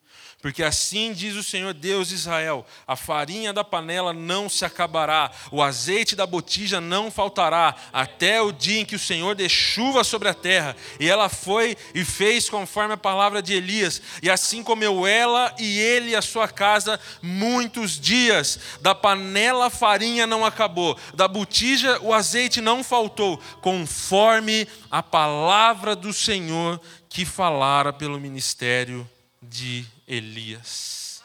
Porque 0.43 0.61
assim 0.61 1.13
diz 1.13 1.37
o 1.37 1.41
Senhor 1.41 1.73
Deus 1.73 2.09
de 2.09 2.15
Israel: 2.15 2.65
a 2.85 2.97
farinha 2.97 3.53
da 3.53 3.63
panela 3.63 4.11
não 4.11 4.49
se 4.49 4.65
acabará, 4.65 5.31
o 5.49 5.63
azeite 5.63 6.17
da 6.17 6.27
botija 6.27 6.81
não 6.81 7.09
faltará, 7.09 7.73
até 7.93 8.41
o 8.41 8.51
dia 8.51 8.81
em 8.81 8.85
que 8.85 8.97
o 8.97 8.99
Senhor 8.99 9.35
dê 9.35 9.47
chuva 9.47 10.03
sobre 10.03 10.27
a 10.27 10.33
terra. 10.33 10.75
E 10.99 11.09
ela 11.09 11.29
foi 11.29 11.77
e 11.95 12.03
fez 12.03 12.49
conforme 12.49 12.93
a 12.93 12.97
palavra 12.97 13.41
de 13.41 13.53
Elias, 13.53 14.01
e 14.21 14.29
assim 14.29 14.61
comeu 14.61 15.07
ela 15.07 15.55
e 15.57 15.79
ele 15.79 16.09
e 16.09 16.15
a 16.15 16.21
sua 16.21 16.49
casa 16.49 16.99
muitos 17.21 17.97
dias. 17.97 18.59
Da 18.81 18.93
panela 18.93 19.67
a 19.67 19.69
farinha 19.69 20.27
não 20.27 20.45
acabou, 20.45 20.99
da 21.13 21.25
botija 21.25 22.01
o 22.01 22.13
azeite 22.13 22.59
não 22.59 22.83
faltou, 22.83 23.39
conforme 23.61 24.67
a 24.91 25.01
palavra 25.01 25.95
do 25.95 26.11
Senhor 26.11 26.81
que 27.07 27.23
falara 27.23 27.93
pelo 27.93 28.19
ministério 28.19 29.09
de 29.49 29.85
Elias. 30.07 31.23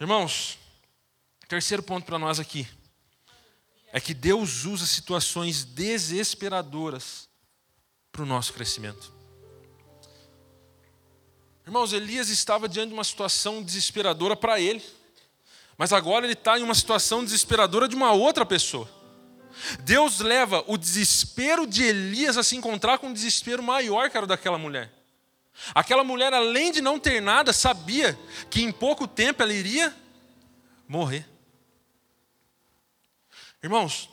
Irmãos, 0.00 0.58
terceiro 1.48 1.82
ponto 1.82 2.04
para 2.04 2.18
nós 2.18 2.38
aqui 2.38 2.66
é 3.92 4.00
que 4.00 4.12
Deus 4.12 4.64
usa 4.64 4.84
situações 4.84 5.64
desesperadoras 5.64 7.28
para 8.12 8.22
o 8.22 8.26
nosso 8.26 8.52
crescimento. 8.52 9.12
Irmãos, 11.66 11.92
Elias 11.92 12.28
estava 12.28 12.68
diante 12.68 12.88
de 12.88 12.94
uma 12.94 13.04
situação 13.04 13.62
desesperadora 13.62 14.36
para 14.36 14.60
ele, 14.60 14.82
mas 15.76 15.92
agora 15.92 16.26
ele 16.26 16.34
está 16.34 16.58
em 16.58 16.62
uma 16.62 16.74
situação 16.74 17.24
desesperadora 17.24 17.88
de 17.88 17.96
uma 17.96 18.12
outra 18.12 18.44
pessoa. 18.44 18.88
Deus 19.80 20.20
leva 20.20 20.62
o 20.66 20.76
desespero 20.76 21.66
de 21.66 21.82
Elias 21.82 22.36
a 22.36 22.42
se 22.42 22.56
encontrar 22.56 22.98
com 22.98 23.08
um 23.08 23.12
desespero 23.12 23.62
maior 23.62 24.10
que 24.10 24.16
era 24.16 24.24
o 24.24 24.28
daquela 24.28 24.58
mulher. 24.58 24.95
Aquela 25.74 26.04
mulher, 26.04 26.32
além 26.32 26.70
de 26.70 26.80
não 26.80 26.98
ter 26.98 27.20
nada, 27.20 27.52
sabia 27.52 28.18
que 28.50 28.62
em 28.62 28.70
pouco 28.70 29.06
tempo 29.08 29.42
ela 29.42 29.52
iria 29.52 29.94
morrer. 30.88 31.28
Irmãos, 33.62 34.08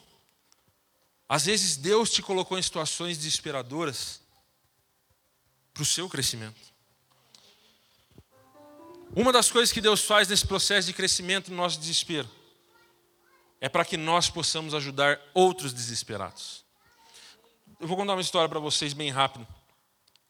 às 1.27 1.45
vezes 1.45 1.77
Deus 1.77 2.11
te 2.11 2.21
colocou 2.21 2.57
em 2.57 2.61
situações 2.61 3.17
desesperadoras 3.17 4.21
para 5.73 5.83
o 5.83 5.85
seu 5.85 6.07
crescimento. 6.07 6.73
Uma 9.15 9.31
das 9.31 9.51
coisas 9.51 9.71
que 9.71 9.81
Deus 9.81 10.03
faz 10.03 10.27
nesse 10.27 10.47
processo 10.47 10.87
de 10.87 10.93
crescimento 10.93 11.51
no 11.51 11.57
nosso 11.57 11.79
desespero 11.79 12.29
é 13.61 13.69
para 13.69 13.85
que 13.85 13.95
nós 13.95 14.29
possamos 14.29 14.73
ajudar 14.73 15.19
outros 15.33 15.71
desesperados. 15.71 16.65
Eu 17.79 17.87
vou 17.87 17.95
contar 17.95 18.13
uma 18.13 18.21
história 18.21 18.49
para 18.49 18.59
vocês 18.59 18.93
bem 18.93 19.11
rápido. 19.11 19.47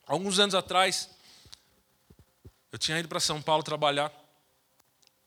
Alguns 0.05 0.37
anos 0.37 0.53
atrás, 0.53 1.09
eu 2.71 2.77
tinha 2.77 2.99
ido 2.99 3.07
para 3.07 3.21
São 3.21 3.41
Paulo 3.41 3.63
trabalhar 3.63 4.11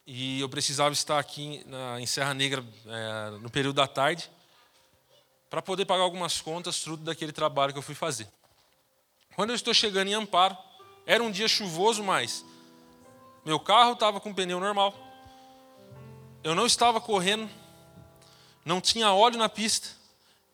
e 0.06 0.38
eu 0.40 0.48
precisava 0.50 0.92
estar 0.92 1.18
aqui 1.18 1.64
na, 1.66 1.98
em 1.98 2.04
Serra 2.04 2.34
Negra 2.34 2.62
é, 2.86 3.30
no 3.38 3.48
período 3.48 3.76
da 3.76 3.86
tarde 3.86 4.30
para 5.48 5.62
poder 5.62 5.86
pagar 5.86 6.02
algumas 6.02 6.42
contas 6.42 6.78
fruto 6.78 7.02
daquele 7.04 7.32
trabalho 7.32 7.72
que 7.72 7.78
eu 7.78 7.82
fui 7.82 7.94
fazer. 7.94 8.28
Quando 9.34 9.50
eu 9.50 9.56
estou 9.56 9.72
chegando 9.72 10.08
em 10.08 10.14
Amparo, 10.14 10.56
era 11.06 11.22
um 11.22 11.30
dia 11.30 11.48
chuvoso, 11.48 12.04
mas 12.04 12.44
meu 13.44 13.58
carro 13.58 13.92
estava 13.92 14.20
com 14.20 14.34
pneu 14.34 14.60
normal, 14.60 14.94
eu 16.44 16.54
não 16.54 16.66
estava 16.66 17.00
correndo, 17.00 17.48
não 18.62 18.80
tinha 18.80 19.10
óleo 19.10 19.38
na 19.38 19.48
pista, 19.48 19.88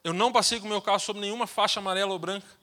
eu 0.04 0.12
não 0.12 0.30
passei 0.30 0.60
com 0.60 0.68
meu 0.68 0.80
carro 0.80 1.00
sobre 1.00 1.22
nenhuma 1.22 1.48
faixa 1.48 1.80
amarela 1.80 2.12
ou 2.12 2.18
branca. 2.18 2.61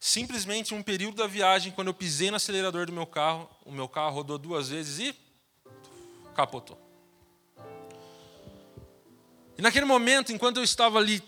Simplesmente 0.00 0.74
um 0.74 0.82
período 0.82 1.16
da 1.16 1.26
viagem, 1.26 1.72
quando 1.72 1.88
eu 1.88 1.94
pisei 1.94 2.30
no 2.30 2.36
acelerador 2.36 2.86
do 2.86 2.92
meu 2.92 3.06
carro, 3.06 3.50
o 3.64 3.72
meu 3.72 3.88
carro 3.88 4.14
rodou 4.14 4.38
duas 4.38 4.68
vezes 4.68 4.98
e 4.98 5.16
capotou. 6.34 6.78
E 9.56 9.62
naquele 9.62 9.84
momento, 9.84 10.32
enquanto 10.32 10.58
eu 10.58 10.62
estava 10.62 10.98
ali, 10.98 11.20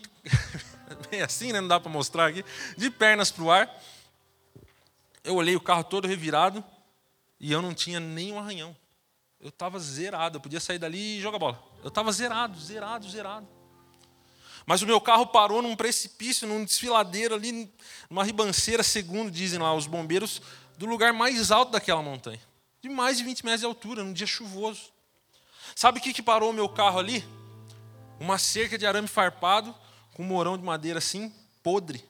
bem 1.10 1.20
assim, 1.20 1.52
né? 1.52 1.60
não 1.60 1.66
dá 1.66 1.80
para 1.80 1.90
mostrar 1.90 2.28
aqui, 2.28 2.44
de 2.76 2.88
pernas 2.90 3.32
para 3.32 3.42
o 3.42 3.50
ar, 3.50 3.82
eu 5.24 5.34
olhei 5.34 5.56
o 5.56 5.60
carro 5.60 5.82
todo 5.82 6.06
revirado 6.06 6.64
e 7.40 7.50
eu 7.50 7.60
não 7.60 7.74
tinha 7.74 7.98
nenhum 7.98 8.38
arranhão. 8.38 8.76
Eu 9.40 9.48
estava 9.48 9.80
zerado, 9.80 10.36
eu 10.36 10.40
podia 10.40 10.60
sair 10.60 10.78
dali 10.78 11.18
e 11.18 11.20
jogar 11.20 11.40
bola. 11.40 11.60
Eu 11.82 11.88
estava 11.88 12.12
zerado, 12.12 12.60
zerado, 12.60 13.10
zerado. 13.10 13.59
Mas 14.70 14.82
o 14.82 14.86
meu 14.86 15.00
carro 15.00 15.26
parou 15.26 15.60
num 15.60 15.74
precipício, 15.74 16.46
num 16.46 16.64
desfiladeiro 16.64 17.34
ali, 17.34 17.68
numa 18.08 18.22
ribanceira, 18.22 18.84
segundo 18.84 19.28
dizem 19.28 19.58
lá 19.58 19.74
os 19.74 19.88
bombeiros, 19.88 20.40
do 20.78 20.86
lugar 20.86 21.12
mais 21.12 21.50
alto 21.50 21.72
daquela 21.72 22.00
montanha. 22.00 22.40
De 22.80 22.88
mais 22.88 23.18
de 23.18 23.24
20 23.24 23.44
metros 23.44 23.62
de 23.62 23.66
altura, 23.66 24.04
num 24.04 24.12
dia 24.12 24.28
chuvoso. 24.28 24.92
Sabe 25.74 25.98
o 25.98 26.00
que, 26.00 26.12
que 26.12 26.22
parou 26.22 26.50
o 26.50 26.52
meu 26.52 26.68
carro 26.68 27.00
ali? 27.00 27.24
Uma 28.20 28.38
cerca 28.38 28.78
de 28.78 28.86
arame 28.86 29.08
farpado, 29.08 29.74
com 30.14 30.22
um 30.22 30.26
morão 30.26 30.56
de 30.56 30.62
madeira 30.62 30.98
assim, 31.00 31.34
podre. 31.64 32.04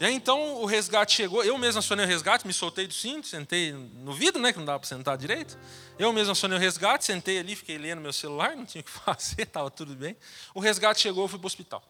E 0.00 0.04
aí 0.06 0.14
então 0.14 0.54
o 0.54 0.64
resgate 0.64 1.14
chegou, 1.14 1.44
eu 1.44 1.58
mesmo 1.58 1.78
acionei 1.78 2.06
o 2.06 2.08
resgate, 2.08 2.46
me 2.46 2.54
soltei 2.54 2.86
do 2.86 2.94
cinto, 2.94 3.26
sentei 3.26 3.70
no 3.70 4.14
vidro, 4.14 4.40
né, 4.40 4.50
que 4.50 4.58
não 4.58 4.64
dava 4.64 4.80
para 4.80 4.88
sentar 4.88 5.18
direito. 5.18 5.58
Eu 5.98 6.10
mesmo 6.10 6.32
acionei 6.32 6.56
o 6.56 6.60
resgate, 6.60 7.04
sentei 7.04 7.38
ali, 7.38 7.54
fiquei 7.54 7.76
lendo 7.76 8.00
meu 8.00 8.12
celular, 8.12 8.56
não 8.56 8.64
tinha 8.64 8.80
o 8.80 8.84
que 8.84 8.88
fazer, 9.04 9.42
estava 9.42 9.70
tudo 9.70 9.94
bem. 9.94 10.16
O 10.54 10.60
resgate 10.60 11.02
chegou, 11.02 11.24
eu 11.24 11.28
fui 11.28 11.38
para 11.38 11.44
o 11.44 11.48
hospital. 11.48 11.84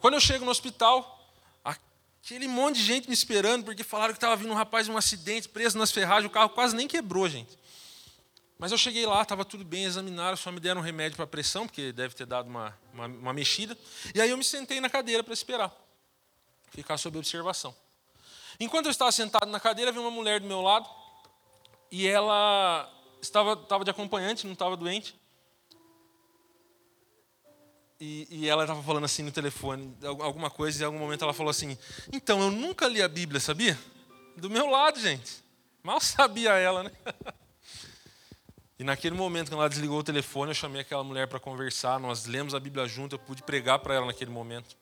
Quando 0.00 0.14
eu 0.14 0.20
chego 0.20 0.46
no 0.46 0.50
hospital, 0.50 1.30
aquele 1.62 2.48
monte 2.48 2.76
de 2.76 2.84
gente 2.84 3.06
me 3.06 3.12
esperando, 3.12 3.62
porque 3.62 3.84
falaram 3.84 4.14
que 4.14 4.16
estava 4.16 4.34
vindo 4.34 4.50
um 4.50 4.56
rapaz 4.56 4.86
de 4.86 4.92
um 4.92 4.96
acidente, 4.96 5.46
preso 5.46 5.76
nas 5.76 5.92
ferragens, 5.92 6.24
o 6.24 6.32
carro 6.32 6.48
quase 6.48 6.74
nem 6.74 6.88
quebrou, 6.88 7.28
gente. 7.28 7.58
Mas 8.58 8.72
eu 8.72 8.78
cheguei 8.78 9.04
lá, 9.04 9.20
estava 9.20 9.44
tudo 9.44 9.62
bem, 9.62 9.84
examinaram, 9.84 10.38
só 10.38 10.50
me 10.50 10.58
deram 10.58 10.80
um 10.80 10.84
remédio 10.84 11.16
para 11.16 11.26
pressão, 11.26 11.66
porque 11.66 11.92
deve 11.92 12.14
ter 12.14 12.24
dado 12.24 12.48
uma, 12.48 12.74
uma, 12.94 13.06
uma 13.08 13.32
mexida. 13.34 13.76
E 14.14 14.22
aí 14.22 14.30
eu 14.30 14.38
me 14.38 14.44
sentei 14.44 14.80
na 14.80 14.88
cadeira 14.88 15.22
para 15.22 15.34
esperar 15.34 15.83
ficar 16.74 16.98
sob 16.98 17.16
observação. 17.18 17.74
Enquanto 18.58 18.86
eu 18.86 18.90
estava 18.90 19.10
sentado 19.12 19.46
na 19.46 19.60
cadeira, 19.60 19.92
vi 19.92 19.98
uma 19.98 20.10
mulher 20.10 20.40
do 20.40 20.46
meu 20.46 20.60
lado 20.60 20.88
e 21.90 22.06
ela 22.06 22.90
estava, 23.20 23.54
estava 23.54 23.84
de 23.84 23.90
acompanhante, 23.90 24.46
não 24.46 24.52
estava 24.52 24.76
doente. 24.76 25.18
E, 28.00 28.26
e 28.28 28.48
ela 28.48 28.64
estava 28.64 28.82
falando 28.82 29.04
assim 29.04 29.22
no 29.22 29.30
telefone, 29.30 29.96
alguma 30.02 30.50
coisa, 30.50 30.78
e 30.78 30.82
em 30.82 30.86
algum 30.86 30.98
momento 30.98 31.22
ela 31.22 31.32
falou 31.32 31.50
assim: 31.50 31.78
Então, 32.12 32.40
eu 32.42 32.50
nunca 32.50 32.88
li 32.88 33.00
a 33.00 33.08
Bíblia, 33.08 33.40
sabia? 33.40 33.78
Do 34.36 34.50
meu 34.50 34.68
lado, 34.68 35.00
gente. 35.00 35.42
Mal 35.82 36.00
sabia 36.00 36.52
ela, 36.54 36.82
né? 36.82 36.90
E 38.76 38.82
naquele 38.82 39.14
momento, 39.14 39.50
quando 39.50 39.60
ela 39.60 39.68
desligou 39.68 40.00
o 40.00 40.02
telefone, 40.02 40.50
eu 40.50 40.54
chamei 40.54 40.80
aquela 40.80 41.04
mulher 41.04 41.28
para 41.28 41.38
conversar, 41.38 42.00
nós 42.00 42.26
lemos 42.26 42.56
a 42.56 42.60
Bíblia 42.60 42.88
junto, 42.88 43.14
eu 43.14 43.18
pude 43.20 43.40
pregar 43.40 43.78
para 43.78 43.94
ela 43.94 44.06
naquele 44.06 44.32
momento. 44.32 44.76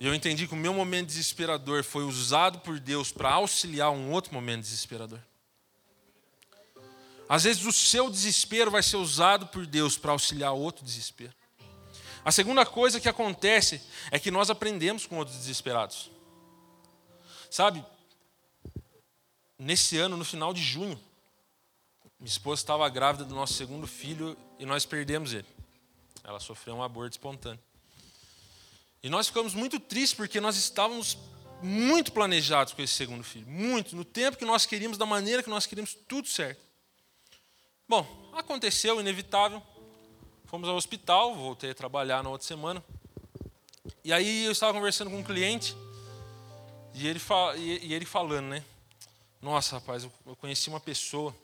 E 0.00 0.06
eu 0.06 0.14
entendi 0.14 0.46
que 0.46 0.54
o 0.54 0.56
meu 0.56 0.72
momento 0.72 1.08
desesperador 1.08 1.82
foi 1.82 2.04
usado 2.04 2.60
por 2.60 2.78
Deus 2.78 3.10
para 3.10 3.32
auxiliar 3.32 3.90
um 3.90 4.12
outro 4.12 4.32
momento 4.32 4.60
desesperador. 4.60 5.20
Às 7.28 7.44
vezes 7.44 7.64
o 7.64 7.72
seu 7.72 8.08
desespero 8.08 8.70
vai 8.70 8.82
ser 8.82 8.96
usado 8.96 9.48
por 9.48 9.66
Deus 9.66 9.98
para 9.98 10.12
auxiliar 10.12 10.52
outro 10.52 10.84
desespero. 10.84 11.34
A 12.24 12.32
segunda 12.32 12.64
coisa 12.64 13.00
que 13.00 13.08
acontece 13.08 13.82
é 14.10 14.18
que 14.18 14.30
nós 14.30 14.50
aprendemos 14.50 15.04
com 15.04 15.16
outros 15.18 15.36
desesperados. 15.36 16.10
Sabe, 17.50 17.84
nesse 19.58 19.98
ano, 19.98 20.16
no 20.16 20.24
final 20.24 20.54
de 20.54 20.62
junho, 20.62 20.98
minha 22.18 22.28
esposa 22.28 22.62
estava 22.62 22.88
grávida 22.88 23.24
do 23.24 23.34
nosso 23.34 23.54
segundo 23.54 23.86
filho 23.86 24.36
e 24.58 24.66
nós 24.66 24.84
perdemos 24.84 25.32
ele. 25.32 25.46
Ela 26.24 26.40
sofreu 26.40 26.74
um 26.74 26.82
aborto 26.82 27.12
espontâneo. 27.12 27.60
E 29.02 29.08
nós 29.08 29.28
ficamos 29.28 29.54
muito 29.54 29.78
tristes 29.78 30.14
porque 30.14 30.40
nós 30.40 30.56
estávamos 30.56 31.16
muito 31.62 32.12
planejados 32.12 32.72
com 32.72 32.82
esse 32.82 32.94
segundo 32.94 33.22
filho. 33.22 33.46
Muito. 33.46 33.94
No 33.94 34.04
tempo 34.04 34.36
que 34.36 34.44
nós 34.44 34.66
queríamos, 34.66 34.98
da 34.98 35.06
maneira 35.06 35.42
que 35.42 35.50
nós 35.50 35.66
queríamos, 35.66 35.94
tudo 36.06 36.28
certo. 36.28 36.60
Bom, 37.88 38.30
aconteceu, 38.34 39.00
inevitável. 39.00 39.62
Fomos 40.44 40.68
ao 40.68 40.76
hospital, 40.76 41.34
voltei 41.34 41.70
a 41.70 41.74
trabalhar 41.74 42.22
na 42.22 42.30
outra 42.30 42.46
semana. 42.46 42.84
E 44.04 44.12
aí 44.12 44.44
eu 44.44 44.52
estava 44.52 44.72
conversando 44.72 45.10
com 45.10 45.18
um 45.18 45.22
cliente 45.22 45.76
e 46.94 47.06
ele, 47.06 47.20
e 47.56 47.94
ele 47.94 48.04
falando, 48.04 48.46
né? 48.46 48.64
Nossa, 49.40 49.76
rapaz, 49.76 50.04
eu 50.04 50.36
conheci 50.36 50.68
uma 50.68 50.80
pessoa, 50.80 51.34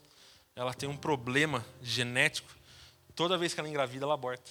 ela 0.56 0.74
tem 0.74 0.88
um 0.88 0.96
problema 0.96 1.64
genético. 1.82 2.48
Toda 3.14 3.38
vez 3.38 3.54
que 3.54 3.60
ela 3.60 3.68
engravida, 3.68 4.04
ela 4.04 4.14
aborta. 4.14 4.50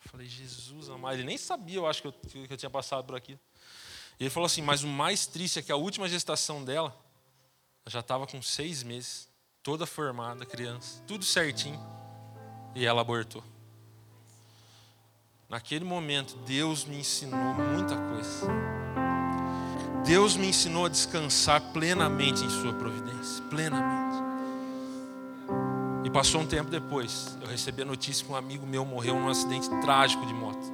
Falei, 0.00 0.26
Jesus 0.26 0.88
amado. 0.88 1.14
Ele 1.14 1.24
nem 1.24 1.36
sabia, 1.36 1.76
eu 1.76 1.86
acho, 1.86 2.02
que 2.02 2.08
eu, 2.08 2.12
que 2.12 2.52
eu 2.52 2.56
tinha 2.56 2.70
passado 2.70 3.04
por 3.04 3.16
aqui. 3.16 3.38
E 4.18 4.24
ele 4.24 4.30
falou 4.30 4.46
assim: 4.46 4.62
Mas 4.62 4.82
o 4.82 4.88
mais 4.88 5.26
triste 5.26 5.58
é 5.58 5.62
que 5.62 5.72
a 5.72 5.76
última 5.76 6.08
gestação 6.08 6.64
dela 6.64 6.96
já 7.86 8.00
estava 8.00 8.26
com 8.26 8.40
seis 8.42 8.82
meses, 8.82 9.28
toda 9.62 9.86
formada, 9.86 10.44
criança, 10.44 11.02
tudo 11.06 11.24
certinho, 11.24 11.80
e 12.74 12.84
ela 12.84 13.00
abortou. 13.00 13.42
naquele 15.48 15.84
momento, 15.84 16.36
Deus 16.38 16.84
me 16.84 16.98
ensinou 16.98 17.54
muita 17.54 17.96
coisa. 17.96 18.46
Deus 20.04 20.36
me 20.36 20.48
ensinou 20.48 20.86
a 20.86 20.88
descansar 20.88 21.72
plenamente 21.72 22.44
em 22.44 22.50
Sua 22.50 22.72
providência 22.72 23.42
plenamente. 23.44 24.27
E 26.08 26.10
passou 26.10 26.40
um 26.40 26.46
tempo 26.46 26.70
depois, 26.70 27.36
eu 27.38 27.46
recebi 27.46 27.82
a 27.82 27.84
notícia 27.84 28.24
que 28.24 28.32
um 28.32 28.34
amigo 28.34 28.66
meu 28.66 28.82
morreu 28.82 29.14
num 29.14 29.28
acidente 29.28 29.68
trágico 29.82 30.24
de 30.24 30.32
moto. 30.32 30.72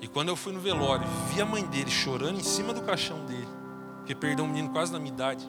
E 0.00 0.08
quando 0.08 0.30
eu 0.30 0.36
fui 0.36 0.50
no 0.50 0.60
velório, 0.60 1.06
vi 1.30 1.42
a 1.42 1.44
mãe 1.44 1.62
dele 1.62 1.90
chorando 1.90 2.40
em 2.40 2.42
cima 2.42 2.72
do 2.72 2.80
caixão 2.80 3.26
dele, 3.26 3.46
porque 3.98 4.14
perdeu 4.14 4.46
um 4.46 4.48
menino 4.48 4.70
quase 4.70 4.90
da 4.90 4.98
minha 4.98 5.12
idade. 5.12 5.46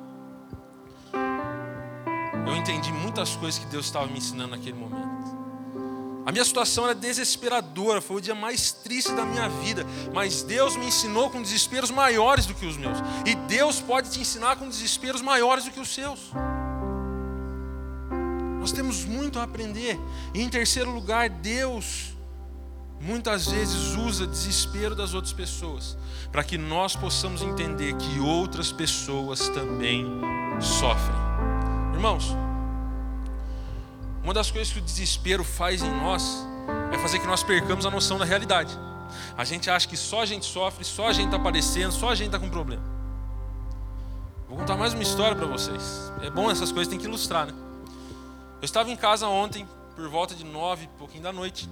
Eu 2.45 2.53
entendi 2.53 2.91
muitas 2.91 3.37
coisas 3.37 3.57
que 3.57 3.65
Deus 3.67 3.85
estava 3.85 4.07
me 4.07 4.17
ensinando 4.17 4.49
naquele 4.49 4.77
momento. 4.77 5.05
A 6.25 6.31
minha 6.33 6.43
situação 6.43 6.83
era 6.83 6.93
desesperadora, 6.93 8.01
foi 8.01 8.17
o 8.17 8.21
dia 8.21 8.35
mais 8.35 8.73
triste 8.73 9.13
da 9.13 9.23
minha 9.23 9.47
vida, 9.47 9.85
mas 10.13 10.43
Deus 10.43 10.75
me 10.75 10.87
ensinou 10.87 11.29
com 11.29 11.41
desesperos 11.41 11.91
maiores 11.91 12.45
do 12.45 12.53
que 12.53 12.65
os 12.65 12.75
meus. 12.75 12.97
E 13.25 13.35
Deus 13.35 13.79
pode 13.79 14.11
te 14.11 14.19
ensinar 14.19 14.57
com 14.57 14.67
desesperos 14.67 15.21
maiores 15.21 15.63
do 15.63 15.71
que 15.71 15.79
os 15.79 15.87
seus. 15.87 16.33
Nós 18.65 18.71
temos 18.71 19.05
muito 19.05 19.37
a 19.37 19.43
aprender. 19.43 19.95
E 20.33 20.41
em 20.41 20.49
terceiro 20.49 20.89
lugar, 20.89 21.29
Deus 21.29 22.15
muitas 22.99 23.45
vezes 23.45 23.93
usa 23.93 24.25
desespero 24.25 24.95
das 24.95 25.13
outras 25.13 25.31
pessoas 25.31 25.95
para 26.31 26.43
que 26.43 26.57
nós 26.57 26.95
possamos 26.95 27.43
entender 27.43 27.95
que 27.95 28.19
outras 28.19 28.71
pessoas 28.71 29.49
também 29.49 30.03
sofrem. 30.59 31.15
Irmãos, 31.93 32.35
uma 34.23 34.33
das 34.33 34.49
coisas 34.49 34.73
que 34.73 34.79
o 34.79 34.81
desespero 34.81 35.43
faz 35.43 35.83
em 35.83 35.91
nós 36.01 36.43
é 36.91 36.97
fazer 36.97 37.19
que 37.19 37.27
nós 37.27 37.43
percamos 37.43 37.85
a 37.85 37.91
noção 37.91 38.17
da 38.17 38.25
realidade. 38.25 38.75
A 39.37 39.45
gente 39.45 39.69
acha 39.69 39.87
que 39.87 39.95
só 39.95 40.23
a 40.23 40.25
gente 40.25 40.43
sofre, 40.43 40.83
só 40.83 41.09
a 41.09 41.13
gente 41.13 41.27
está 41.27 41.37
padecendo, 41.37 41.91
só 41.91 42.09
a 42.09 42.15
gente 42.15 42.29
está 42.29 42.39
com 42.39 42.49
problema. 42.49 42.81
Vou 44.49 44.57
contar 44.57 44.75
mais 44.75 44.91
uma 44.91 45.03
história 45.03 45.35
para 45.35 45.45
vocês. 45.45 46.11
É 46.23 46.31
bom 46.31 46.49
essas 46.49 46.71
coisas, 46.71 46.89
tem 46.89 46.97
que 46.97 47.05
ilustrar, 47.05 47.45
né? 47.45 47.65
Eu 48.65 48.67
estava 48.67 48.89
em 48.89 48.95
casa 48.95 49.27
ontem, 49.27 49.67
por 49.95 50.09
volta 50.09 50.33
de 50.33 50.43
nove, 50.43 50.89
pouquinho 50.97 51.21
da 51.21 51.31
noite, 51.31 51.69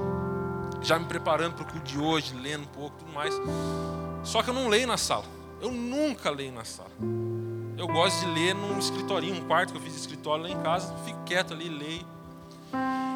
já 0.79 0.99
me 0.99 1.06
preparando 1.06 1.56
para 1.56 1.63
o 1.63 1.65
culto 1.65 1.88
de 1.88 1.97
hoje, 1.97 2.36
lendo 2.36 2.65
um 2.65 2.67
pouco, 2.67 2.95
tudo 2.99 3.12
mais. 3.12 3.34
Só 4.23 4.43
que 4.43 4.51
eu 4.51 4.53
não 4.53 4.67
leio 4.67 4.86
na 4.86 4.95
sala. 4.95 5.25
Eu 5.60 5.71
nunca 5.71 6.29
leio 6.29 6.51
na 6.51 6.63
sala. 6.63 6.91
Eu 7.75 7.88
gosto 7.88 8.19
de 8.19 8.27
ler 8.27 8.53
num 8.53 8.77
escritorinho, 8.77 9.43
um 9.43 9.47
quarto 9.47 9.71
que 9.71 9.79
eu 9.79 9.82
fiz 9.82 9.95
escritório 9.95 10.43
lá 10.43 10.51
em 10.51 10.62
casa, 10.62 10.95
fico 11.03 11.17
quieto 11.23 11.51
ali, 11.51 11.67
leio. 11.67 12.06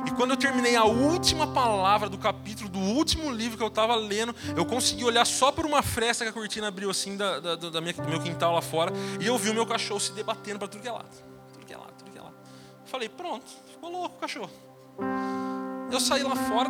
E 0.08 0.12
quando 0.16 0.32
eu 0.32 0.38
terminei 0.38 0.76
a 0.76 0.86
última 0.86 1.46
palavra 1.46 2.10
do 2.10 2.18
capítulo 2.18 2.68
do 2.68 2.80
último 2.80 3.30
livro 3.30 3.60
que 3.60 3.64
eu 3.64 3.68
estava 3.68 3.94
lendo, 3.94 4.36
eu 4.56 4.66
consegui 4.66 5.06
olhar 5.06 5.26
só 5.26 5.52
por 5.52 5.68
uma 5.68 5.84
fresta 5.84 6.24
que 6.26 6.32
a 6.32 6.34
cortina 6.34 6.70
abriu 6.70 6.90
assim 6.90 7.16
da, 7.16 7.40
da, 7.40 7.56
da 7.56 7.80
minha, 7.80 7.94
do 7.94 8.10
meu 8.10 8.20
quintal 8.20 8.56
lá 8.56 8.62
fora, 8.64 8.92
e 9.22 9.28
eu 9.28 9.38
vi 9.38 9.52
o 9.52 9.54
meu 9.54 9.68
cachorro 9.68 10.00
se 10.00 10.14
debatendo 10.14 10.58
para 10.58 10.68
tudo 10.68 10.82
que 10.82 10.88
é 10.88 10.92
lado. 10.92 11.16
Tudo 11.54 11.64
que 11.64 11.74
é 11.74 11.78
lado, 11.78 11.94
tudo 11.96 12.10
que 12.10 12.18
é 12.18 12.22
lado. 12.22 12.34
Falei, 12.88 13.10
pronto, 13.10 13.46
ficou 13.70 13.92
louco 13.92 14.16
o 14.16 14.20
cachorro. 14.20 14.50
Eu 15.92 16.00
saí 16.00 16.24
lá 16.24 16.36
fora, 16.36 16.70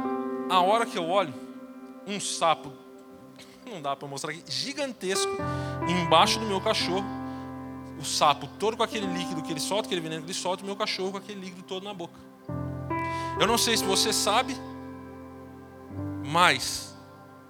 a 0.49 0.61
hora 0.61 0.85
que 0.85 0.97
eu 0.97 1.07
olho, 1.07 1.33
um 2.05 2.19
sapo, 2.19 2.71
não 3.65 3.81
dá 3.81 3.95
para 3.95 4.07
mostrar 4.07 4.31
aqui, 4.31 4.43
gigantesco, 4.47 5.31
embaixo 5.87 6.39
do 6.39 6.45
meu 6.45 6.59
cachorro. 6.59 7.05
O 7.99 8.05
sapo 8.05 8.47
todo 8.59 8.77
com 8.77 8.83
aquele 8.83 9.07
líquido 9.07 9.41
que 9.41 9.51
ele 9.51 9.59
solta, 9.59 9.87
aquele 9.87 10.01
veneno 10.01 10.21
que 10.21 10.27
ele 10.27 10.37
solta, 10.37 10.61
e 10.61 10.63
o 10.63 10.67
meu 10.67 10.75
cachorro 10.75 11.11
com 11.11 11.17
aquele 11.17 11.39
líquido 11.39 11.63
todo 11.63 11.83
na 11.83 11.93
boca. 11.93 12.19
Eu 13.39 13.47
não 13.47 13.57
sei 13.57 13.77
se 13.77 13.83
você 13.83 14.11
sabe, 14.11 14.55
mas 16.25 16.95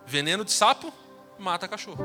veneno 0.05 0.43
de 0.43 0.51
sapo 0.51 0.91
mata 1.39 1.67
cachorro. 1.67 2.03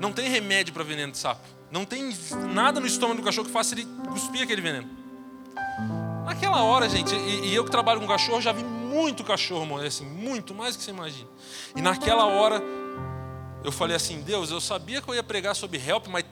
Não 0.00 0.12
tem 0.12 0.28
remédio 0.28 0.74
para 0.74 0.84
veneno 0.84 1.12
de 1.12 1.18
sapo. 1.18 1.42
Não 1.70 1.84
tem 1.84 2.12
nada 2.52 2.80
no 2.80 2.86
estômago 2.86 3.20
do 3.20 3.24
cachorro 3.24 3.46
que 3.46 3.52
faça 3.52 3.74
ele 3.74 3.86
cuspir 4.08 4.42
aquele 4.42 4.60
veneno. 4.60 5.05
Naquela 6.24 6.62
hora, 6.62 6.88
gente, 6.88 7.14
e, 7.14 7.48
e 7.48 7.54
eu 7.54 7.64
que 7.64 7.70
trabalho 7.70 8.00
com 8.00 8.06
cachorro, 8.06 8.40
já 8.40 8.52
vi 8.52 8.64
muito 8.64 9.24
cachorro 9.24 9.64
morrer 9.64 9.88
assim, 9.88 10.04
muito 10.04 10.54
mais 10.54 10.74
do 10.74 10.78
que 10.78 10.84
você 10.84 10.90
imagina. 10.90 11.28
E 11.74 11.82
naquela 11.82 12.26
hora, 12.26 12.62
eu 13.62 13.72
falei 13.72 13.96
assim: 13.96 14.20
Deus, 14.20 14.50
eu 14.50 14.60
sabia 14.60 15.00
que 15.00 15.08
eu 15.08 15.14
ia 15.14 15.22
pregar 15.22 15.54
sobre 15.54 15.78
help, 15.78 16.06
mas 16.08 16.24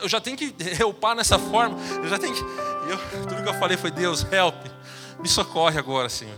eu 0.00 0.08
já 0.08 0.20
tenho 0.20 0.36
que 0.36 0.54
helpar 0.80 1.14
nessa 1.14 1.38
forma. 1.38 1.76
Eu 2.02 2.08
já 2.08 2.18
tenho 2.18 2.34
que. 2.34 2.40
Eu, 2.40 3.26
tudo 3.28 3.42
que 3.42 3.48
eu 3.48 3.54
falei 3.54 3.76
foi: 3.76 3.90
Deus, 3.90 4.26
help. 4.32 4.66
Me 5.18 5.28
socorre 5.28 5.78
agora, 5.78 6.08
Senhor. 6.08 6.36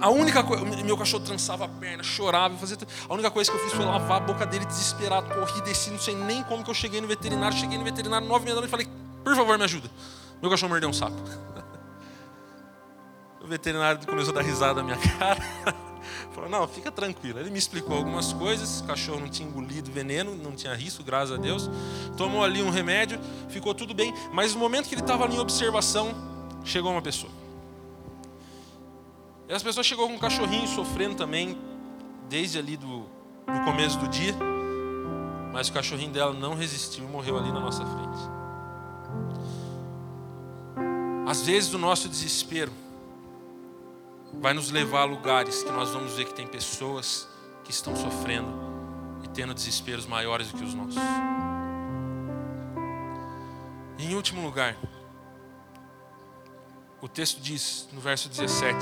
A 0.00 0.10
única 0.10 0.42
coisa, 0.42 0.64
meu 0.64 0.96
cachorro 0.96 1.24
trançava 1.24 1.64
a 1.64 1.68
perna, 1.68 2.02
chorava, 2.02 2.56
fazia. 2.56 2.76
A 3.08 3.12
única 3.14 3.30
coisa 3.30 3.50
que 3.50 3.56
eu 3.56 3.62
fiz 3.62 3.72
foi 3.72 3.84
lavar 3.84 4.16
a 4.16 4.20
boca 4.20 4.44
dele 4.44 4.64
desesperado, 4.64 5.32
corri, 5.32 5.60
desci, 5.62 5.90
não 5.90 5.98
sei 5.98 6.16
nem 6.16 6.42
como 6.42 6.64
que 6.64 6.70
eu 6.70 6.74
cheguei 6.74 7.00
no 7.00 7.06
veterinário. 7.06 7.56
Cheguei 7.56 7.78
no 7.78 7.84
veterinário 7.84 8.26
nove 8.26 8.44
meia 8.44 8.54
da 8.54 8.60
noite 8.60 8.68
e 8.68 8.70
falei: 8.70 8.88
por 9.22 9.36
favor, 9.36 9.56
me 9.56 9.64
ajuda. 9.64 9.88
Meu 10.42 10.50
cachorro 10.50 10.70
mordeu 10.70 10.90
um 10.90 10.92
sapo. 10.92 11.16
O 13.40 13.46
veterinário 13.48 14.06
começou 14.06 14.30
a 14.30 14.36
dar 14.36 14.42
risada 14.42 14.74
na 14.74 14.84
minha 14.84 14.96
cara. 14.96 15.40
Falou: 16.32 16.48
não, 16.48 16.66
fica 16.68 16.92
tranquilo. 16.92 17.40
Ele 17.40 17.50
me 17.50 17.58
explicou 17.58 17.96
algumas 17.96 18.32
coisas. 18.32 18.80
O 18.80 18.84
cachorro 18.84 19.18
não 19.18 19.28
tinha 19.28 19.48
engolido 19.48 19.90
veneno, 19.90 20.36
não 20.36 20.52
tinha 20.52 20.72
risco, 20.74 21.02
graças 21.02 21.36
a 21.36 21.40
Deus. 21.40 21.68
Tomou 22.16 22.44
ali 22.44 22.62
um 22.62 22.70
remédio, 22.70 23.18
ficou 23.48 23.74
tudo 23.74 23.92
bem. 23.92 24.14
Mas 24.32 24.54
no 24.54 24.60
momento 24.60 24.88
que 24.88 24.94
ele 24.94 25.00
estava 25.00 25.24
ali 25.24 25.34
em 25.34 25.40
observação, 25.40 26.14
chegou 26.64 26.92
uma 26.92 27.02
pessoa. 27.02 27.32
E 29.48 29.52
as 29.52 29.62
pessoas 29.62 29.86
chegou 29.86 30.06
com 30.06 30.14
um 30.14 30.18
cachorrinho 30.18 30.68
sofrendo 30.68 31.16
também, 31.16 31.58
desde 32.28 32.60
ali 32.60 32.76
do, 32.76 33.00
do 33.00 33.64
começo 33.64 33.98
do 33.98 34.06
dia. 34.06 34.34
Mas 35.52 35.68
o 35.68 35.72
cachorrinho 35.72 36.12
dela 36.12 36.32
não 36.32 36.54
resistiu 36.54 37.04
e 37.04 37.08
morreu 37.08 37.36
ali 37.36 37.50
na 37.50 37.58
nossa 37.58 37.84
frente. 37.84 38.41
Às 41.32 41.40
vezes 41.46 41.72
o 41.72 41.78
nosso 41.78 42.10
desespero 42.10 42.70
vai 44.34 44.52
nos 44.52 44.70
levar 44.70 45.00
a 45.00 45.04
lugares 45.06 45.62
que 45.62 45.72
nós 45.72 45.88
vamos 45.88 46.12
ver 46.12 46.26
que 46.26 46.34
tem 46.34 46.46
pessoas 46.46 47.26
que 47.64 47.70
estão 47.70 47.96
sofrendo 47.96 48.50
e 49.24 49.28
tendo 49.28 49.54
desesperos 49.54 50.04
maiores 50.04 50.48
do 50.48 50.58
que 50.58 50.62
os 50.62 50.74
nossos. 50.74 51.00
E 53.96 54.04
em 54.04 54.14
último 54.14 54.42
lugar, 54.44 54.76
o 57.00 57.08
texto 57.08 57.40
diz 57.40 57.88
no 57.94 58.00
verso 58.02 58.28
17: 58.28 58.76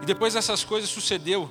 E 0.00 0.06
depois 0.06 0.32
dessas 0.32 0.64
coisas 0.64 0.88
sucedeu 0.88 1.50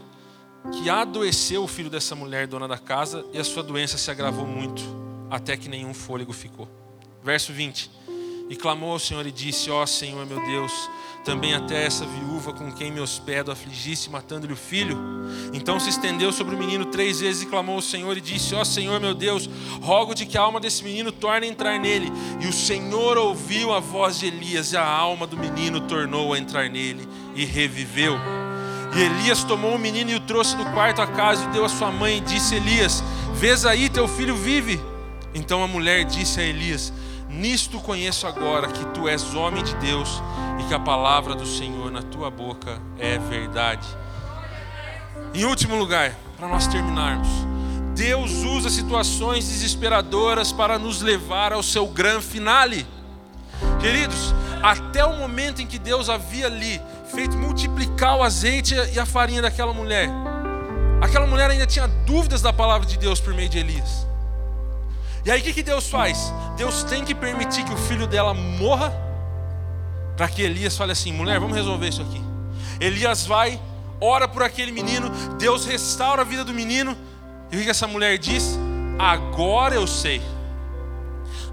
que 0.72 0.90
adoeceu 0.90 1.64
o 1.64 1.68
filho 1.68 1.92
dessa 1.92 2.16
mulher, 2.16 2.48
dona 2.48 2.68
da 2.68 2.80
casa, 2.80 3.24
e 3.32 3.38
a 3.38 3.44
sua 3.44 3.62
doença 3.62 4.00
se 4.00 4.10
agravou 4.10 4.48
muito, 4.48 4.82
até 5.30 5.56
que 5.56 5.70
nenhum 5.70 5.94
fôlego 5.94 6.34
ficou. 6.34 6.68
Verso 7.24 7.54
20: 7.54 8.02
E 8.52 8.56
clamou 8.58 8.92
ao 8.92 9.00
Senhor 9.00 9.26
e 9.26 9.32
disse: 9.32 9.72
Ó 9.72 9.82
oh, 9.82 9.88
Senhor 9.88 10.26
meu 10.26 10.46
Deus, 10.46 10.74
também 11.24 11.54
até 11.54 11.86
essa 11.86 12.06
viúva 12.06 12.52
com 12.52 12.70
quem 12.70 12.92
me 12.92 13.00
hospedo 13.00 13.50
afligisse, 13.50 14.10
matando-lhe 14.10 14.52
o 14.52 14.58
filho. 14.58 14.98
Então 15.54 15.80
se 15.80 15.90
estendeu 15.90 16.34
sobre 16.34 16.54
o 16.54 16.58
menino 16.58 16.84
três 16.84 17.22
vezes 17.22 17.44
e 17.44 17.46
clamou 17.46 17.76
ao 17.76 17.82
Senhor 17.82 18.18
e 18.18 18.20
disse: 18.20 18.54
Ó 18.54 18.60
oh, 18.60 18.66
Senhor 18.66 19.00
meu 19.00 19.14
Deus, 19.14 19.50
rogo-te 19.82 20.26
que 20.26 20.38
a 20.38 20.42
alma 20.42 20.60
desse 20.60 20.84
menino 20.84 21.14
torne 21.14 21.48
a 21.48 21.50
entrar 21.50 21.80
nele. 21.80 22.12
E 22.42 22.48
o 22.48 22.52
Senhor 22.52 23.18
ouviu 23.18 23.72
a 23.72 23.80
voz 23.80 24.20
de 24.20 24.26
Elias, 24.26 24.74
e 24.74 24.78
a 24.78 24.86
alma 24.86 25.26
do 25.26 25.38
menino 25.38 25.80
tornou 25.80 26.34
a 26.34 26.38
entrar 26.38 26.70
nele 26.70 27.08
e 27.34 27.46
reviveu. 27.46 28.18
E 28.94 29.02
Elias 29.02 29.46
tomou 29.46 29.76
o 29.76 29.80
menino 29.80 30.12
e 30.12 30.16
o 30.16 30.20
trouxe 30.20 30.58
do 30.58 30.66
quarto 30.74 31.02
à 31.02 31.08
casa 31.08 31.46
e 31.46 31.54
deu 31.54 31.64
à 31.64 31.70
sua 31.70 31.90
mãe 31.90 32.18
e 32.18 32.20
disse: 32.20 32.56
Elias, 32.56 33.02
vês 33.34 33.66
aí, 33.66 33.88
teu 33.88 34.10
filho 34.10 34.36
vive. 34.36 34.78
Então 35.34 35.64
a 35.64 35.68
mulher 35.70 36.04
disse 36.04 36.42
a 36.42 36.44
Elias: 36.44 36.92
Nisto 37.32 37.80
conheço 37.80 38.28
agora 38.28 38.68
que 38.68 38.86
tu 38.88 39.08
és 39.08 39.34
homem 39.34 39.64
de 39.64 39.74
Deus 39.76 40.22
e 40.60 40.64
que 40.66 40.74
a 40.74 40.80
palavra 40.80 41.34
do 41.34 41.46
Senhor 41.46 41.90
na 41.90 42.02
tua 42.02 42.30
boca 42.30 42.78
é 43.00 43.18
verdade. 43.18 43.88
Em 45.34 45.46
último 45.46 45.78
lugar, 45.78 46.14
para 46.38 46.50
nós 46.50 46.68
terminarmos, 46.68 47.30
Deus 47.96 48.44
usa 48.44 48.70
situações 48.70 49.48
desesperadoras 49.48 50.52
para 50.52 50.78
nos 50.78 51.02
levar 51.02 51.54
ao 51.54 51.64
seu 51.64 51.88
grande 51.88 52.26
finale. 52.26 52.86
Queridos, 53.80 54.36
até 54.62 55.06
o 55.06 55.16
momento 55.18 55.62
em 55.62 55.68
que 55.68 55.80
Deus 55.80 56.10
havia 56.10 56.48
ali 56.48 56.82
feito 57.14 57.38
multiplicar 57.38 58.18
o 58.18 58.24
azeite 58.24 58.76
e 58.94 59.00
a 59.00 59.06
farinha 59.06 59.42
daquela 59.42 59.74
mulher, 59.74 60.10
aquela 61.00 61.26
mulher 61.26 61.50
ainda 61.50 61.66
tinha 61.66 61.88
dúvidas 61.88 62.42
da 62.42 62.52
palavra 62.52 62.86
de 62.86 62.98
Deus 62.98 63.22
por 63.22 63.34
meio 63.34 63.48
de 63.48 63.58
Elias. 63.58 64.11
E 65.24 65.32
aí 65.32 65.40
o 65.40 65.44
que, 65.44 65.54
que 65.54 65.64
Deus 65.64 65.88
faz? 65.88 66.34
Deus 66.58 66.84
tem 66.84 67.06
que 67.06 67.14
permitir 67.14 67.64
que 67.64 67.74
o 67.74 67.78
filho 67.78 68.08
dela 68.08 68.34
morra 68.34 68.92
para 70.18 70.28
que 70.28 70.42
Elias 70.42 70.76
fale 70.78 70.92
assim: 70.92 71.14
mulher, 71.14 71.40
vamos 71.40 71.56
resolver 71.56 71.88
isso 71.88 72.02
aqui. 72.02 72.22
Elias 72.80 73.26
vai, 73.26 73.60
ora 74.00 74.28
por 74.28 74.44
aquele 74.44 74.72
menino, 74.72 75.10
Deus 75.38 75.66
restaura 75.66 76.22
a 76.22 76.26
vida 76.26 76.44
do 76.44 76.54
menino. 76.54 76.98
E 77.52 77.58
o 77.58 77.64
que 77.64 77.70
essa 77.70 77.88
mulher 77.88 78.18
diz? 78.18 78.58
Agora 78.98 79.76
eu 79.76 79.86
sei, 79.86 80.22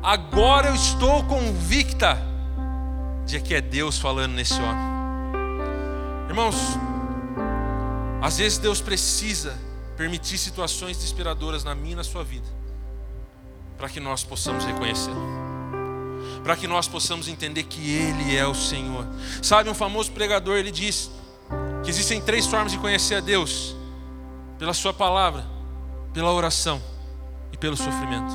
agora 0.02 0.68
eu 0.68 0.74
estou 0.74 1.24
convicta 1.24 2.18
de 3.26 3.40
que 3.40 3.54
é 3.54 3.60
Deus 3.60 3.98
falando 3.98 4.32
nesse 4.32 4.54
homem. 4.54 4.98
Irmãos, 6.28 6.56
Às 8.20 8.38
vezes 8.38 8.58
Deus 8.58 8.80
precisa 8.80 9.56
permitir 9.96 10.38
situações 10.38 10.96
desesperadoras 10.96 11.64
na 11.64 11.74
minha 11.74 11.92
e 11.92 11.96
na 11.96 12.04
sua 12.04 12.24
vida, 12.24 12.46
para 13.78 13.88
que 13.88 14.00
nós 14.00 14.22
possamos 14.24 14.64
reconhecê-lo 14.64 15.38
para 16.42 16.56
que 16.56 16.66
nós 16.66 16.88
possamos 16.88 17.28
entender 17.28 17.64
que 17.64 17.90
Ele 17.90 18.34
é 18.34 18.46
o 18.46 18.54
Senhor. 18.54 19.06
Sabe, 19.42 19.68
um 19.68 19.74
famoso 19.74 20.10
pregador, 20.12 20.56
ele 20.56 20.70
diz 20.70 21.10
que 21.84 21.90
existem 21.90 22.20
três 22.20 22.46
formas 22.46 22.72
de 22.72 22.78
conhecer 22.78 23.16
a 23.16 23.20
Deus: 23.20 23.76
pela 24.58 24.72
Sua 24.72 24.94
palavra, 24.94 25.44
pela 26.12 26.32
oração 26.32 26.80
e 27.52 27.56
pelo 27.56 27.76
sofrimento. 27.76 28.32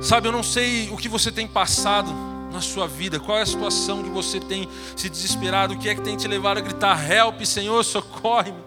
Sabe, 0.00 0.28
eu 0.28 0.32
não 0.32 0.42
sei 0.42 0.88
o 0.90 0.96
que 0.96 1.08
você 1.08 1.32
tem 1.32 1.46
passado 1.46 2.10
na 2.52 2.60
sua 2.60 2.86
vida, 2.86 3.18
qual 3.18 3.38
é 3.38 3.42
a 3.42 3.46
situação 3.46 4.02
que 4.02 4.08
você 4.10 4.40
tem 4.40 4.68
se 4.94 5.08
desesperado, 5.08 5.74
o 5.74 5.78
que 5.78 5.88
é 5.88 5.94
que 5.94 6.00
tem 6.00 6.16
te 6.16 6.28
levado 6.28 6.58
a 6.58 6.60
gritar: 6.60 7.10
Help, 7.10 7.42
Senhor, 7.44 7.82
socorre-me. 7.84 8.65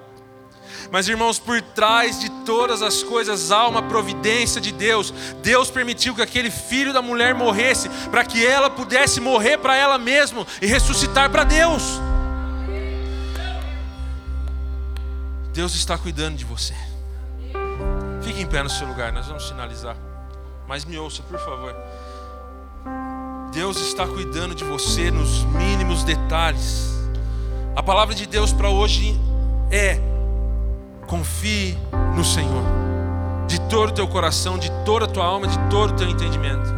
Mas, 0.92 1.08
irmãos, 1.08 1.38
por 1.38 1.62
trás 1.62 2.20
de 2.20 2.30
todas 2.44 2.82
as 2.82 3.04
coisas 3.04 3.52
há 3.52 3.68
uma 3.68 3.84
providência 3.84 4.60
de 4.60 4.72
Deus. 4.72 5.12
Deus 5.44 5.70
permitiu 5.70 6.16
que 6.16 6.22
aquele 6.22 6.50
filho 6.50 6.92
da 6.92 7.02
mulher 7.02 7.36
morresse, 7.36 7.88
para 8.10 8.26
que 8.26 8.46
ela 8.46 8.70
pudesse 8.70 9.22
morrer 9.22 9.58
para 9.60 9.76
ela 9.76 9.98
mesma 9.98 10.46
e 10.62 10.66
ressuscitar 10.66 11.30
para 11.30 11.44
Deus. 11.44 11.84
Deus 15.54 15.76
está 15.76 15.98
cuidando 15.98 16.38
de 16.38 16.46
você. 16.46 16.74
Fique 18.24 18.42
em 18.42 18.48
pé 18.48 18.64
no 18.64 18.70
seu 18.70 18.88
lugar, 18.88 19.12
nós 19.12 19.28
vamos 19.28 19.48
finalizar. 19.48 19.96
Mas 20.68 20.86
me 20.86 20.98
ouça, 20.98 21.22
por 21.24 21.40
favor. 21.40 21.76
Deus 23.52 23.80
está 23.82 24.08
cuidando 24.08 24.54
de 24.54 24.64
você 24.64 25.10
nos 25.10 25.44
mínimos 25.46 26.04
detalhes. 26.04 26.94
A 27.76 27.82
palavra 27.82 28.14
de 28.14 28.26
Deus 28.28 28.54
para 28.54 28.70
hoje 28.70 29.20
é: 29.72 30.00
confie 31.10 31.76
no 32.16 32.24
Senhor, 32.24 32.64
de 33.47 33.60
todo 33.62 33.89
o 33.89 33.93
teu 33.93 34.07
coração, 34.07 34.60
de 34.60 34.72
toda 34.86 35.05
a 35.05 35.07
tua 35.07 35.26
alma, 35.26 35.47
de 35.47 35.57
todo 35.70 35.91
o 35.91 35.95
teu 35.95 36.07
entendimento. 36.07 36.78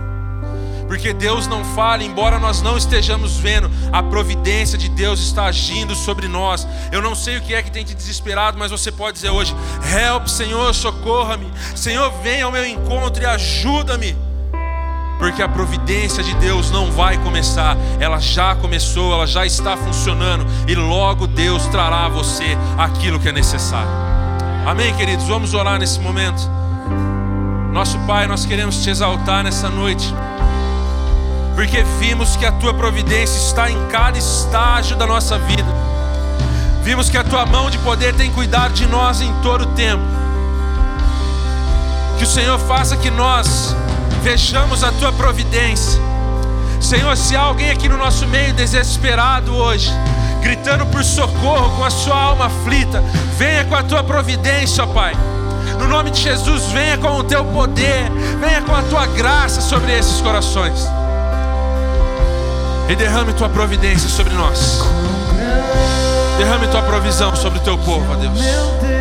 Porque 0.88 1.14
Deus 1.14 1.48
não 1.48 1.64
fala, 1.64 2.04
embora 2.04 2.40
nós 2.40 2.62
não 2.62 2.78
estejamos 2.78 3.38
vendo, 3.38 3.70
a 3.92 4.02
providência 4.02 4.78
de 4.78 4.90
Deus 4.90 5.20
está 5.20 5.46
agindo 5.46 5.94
sobre 5.96 6.28
nós. 6.28 6.68
Eu 6.92 7.02
não 7.02 7.14
sei 7.14 7.38
o 7.38 7.42
que 7.42 7.54
é 7.54 7.62
que 7.62 7.72
tem 7.72 7.84
te 7.84 7.94
desesperado, 7.94 8.58
mas 8.58 8.72
você 8.72 8.92
pode 8.92 9.16
dizer 9.16 9.30
hoje: 9.30 9.56
Help, 9.94 10.28
Senhor, 10.28 10.74
socorra-me. 10.74 11.52
Senhor, 11.76 12.12
venha 12.24 12.46
ao 12.46 12.52
meu 12.52 12.66
encontro 12.66 13.22
e 13.22 13.26
ajuda-me 13.26 14.16
porque 15.18 15.44
a 15.44 15.48
providência 15.48 16.24
de 16.24 16.34
Deus 16.38 16.72
não 16.72 16.92
vai 16.92 17.16
começar, 17.20 17.78
ela 18.00 18.18
já 18.18 18.56
começou, 18.56 19.14
ela 19.14 19.28
já 19.28 19.46
está 19.46 19.78
funcionando, 19.78 20.48
e 20.68 20.74
logo 20.74 21.28
Deus 21.28 21.68
trará 21.68 22.08
a 22.08 22.10
você 22.10 22.58
aquilo 22.76 23.20
que 23.20 23.30
é 23.30 23.32
necessário. 23.32 24.11
Amém, 24.66 24.94
queridos? 24.96 25.28
Vamos 25.28 25.56
orar 25.56 25.80
nesse 25.80 26.00
momento. 26.00 26.48
Nosso 27.74 27.98
Pai, 28.00 28.28
nós 28.28 28.46
queremos 28.46 28.78
te 28.84 28.92
exaltar 28.92 29.44
nessa 29.44 29.70
noite, 29.70 30.14
porque 31.56 31.84
vimos 32.00 32.36
que 32.36 32.46
a 32.46 32.52
tua 32.52 32.72
providência 32.72 33.40
está 33.40 33.72
em 33.72 33.88
cada 33.88 34.20
estágio 34.20 34.96
da 34.96 35.08
nossa 35.08 35.40
vida, 35.40 35.66
vimos 36.84 37.10
que 37.10 37.18
a 37.18 37.24
tua 37.24 37.44
mão 37.46 37.72
de 37.72 37.80
poder 37.80 38.14
tem 38.14 38.30
cuidado 38.32 38.74
de 38.74 38.86
nós 38.86 39.20
em 39.20 39.34
todo 39.42 39.64
o 39.64 39.68
tempo. 39.68 40.04
Que 42.20 42.24
o 42.24 42.28
Senhor 42.28 42.60
faça 42.60 42.96
que 42.96 43.10
nós 43.10 43.76
vejamos 44.22 44.84
a 44.84 44.92
tua 44.92 45.12
providência. 45.12 46.00
Senhor, 46.80 47.18
se 47.18 47.36
há 47.36 47.42
alguém 47.42 47.72
aqui 47.72 47.90
no 47.90 47.98
nosso 47.98 48.28
meio 48.28 48.54
desesperado 48.54 49.56
hoje, 49.56 49.92
gritando 50.42 50.86
por 50.88 51.04
socorro 51.04 51.78
com 51.78 51.84
a 51.84 51.90
sua 51.90 52.16
alma 52.16 52.46
aflita, 52.46 53.04
venha 53.38 53.64
com 53.66 53.76
a 53.76 53.84
tua 53.84 54.04
providência, 54.04 54.84
ó 54.84 54.88
Pai. 54.88 55.16
No 55.80 55.88
nome 55.88 56.12
de 56.12 56.22
Jesus, 56.22 56.66
venha 56.68 56.98
com 56.98 57.18
o 57.18 57.24
teu 57.24 57.46
poder, 57.46 58.12
venha 58.40 58.62
com 58.62 58.76
a 58.76 58.82
tua 58.84 59.06
graça 59.08 59.62
sobre 59.62 59.98
esses 59.98 60.20
corações. 60.22 60.88
E 62.90 62.96
derrame 62.96 63.34
tua 63.34 63.50
providência 63.50 64.10
sobre 64.10 64.34
nós. 64.34 64.82
Derrame 66.38 66.68
tua 66.68 66.82
provisão 66.82 67.36
sobre 67.36 67.60
o 67.60 67.62
teu 67.62 67.78
povo, 67.78 68.06
ó 68.12 68.16
Deus. 68.16 69.01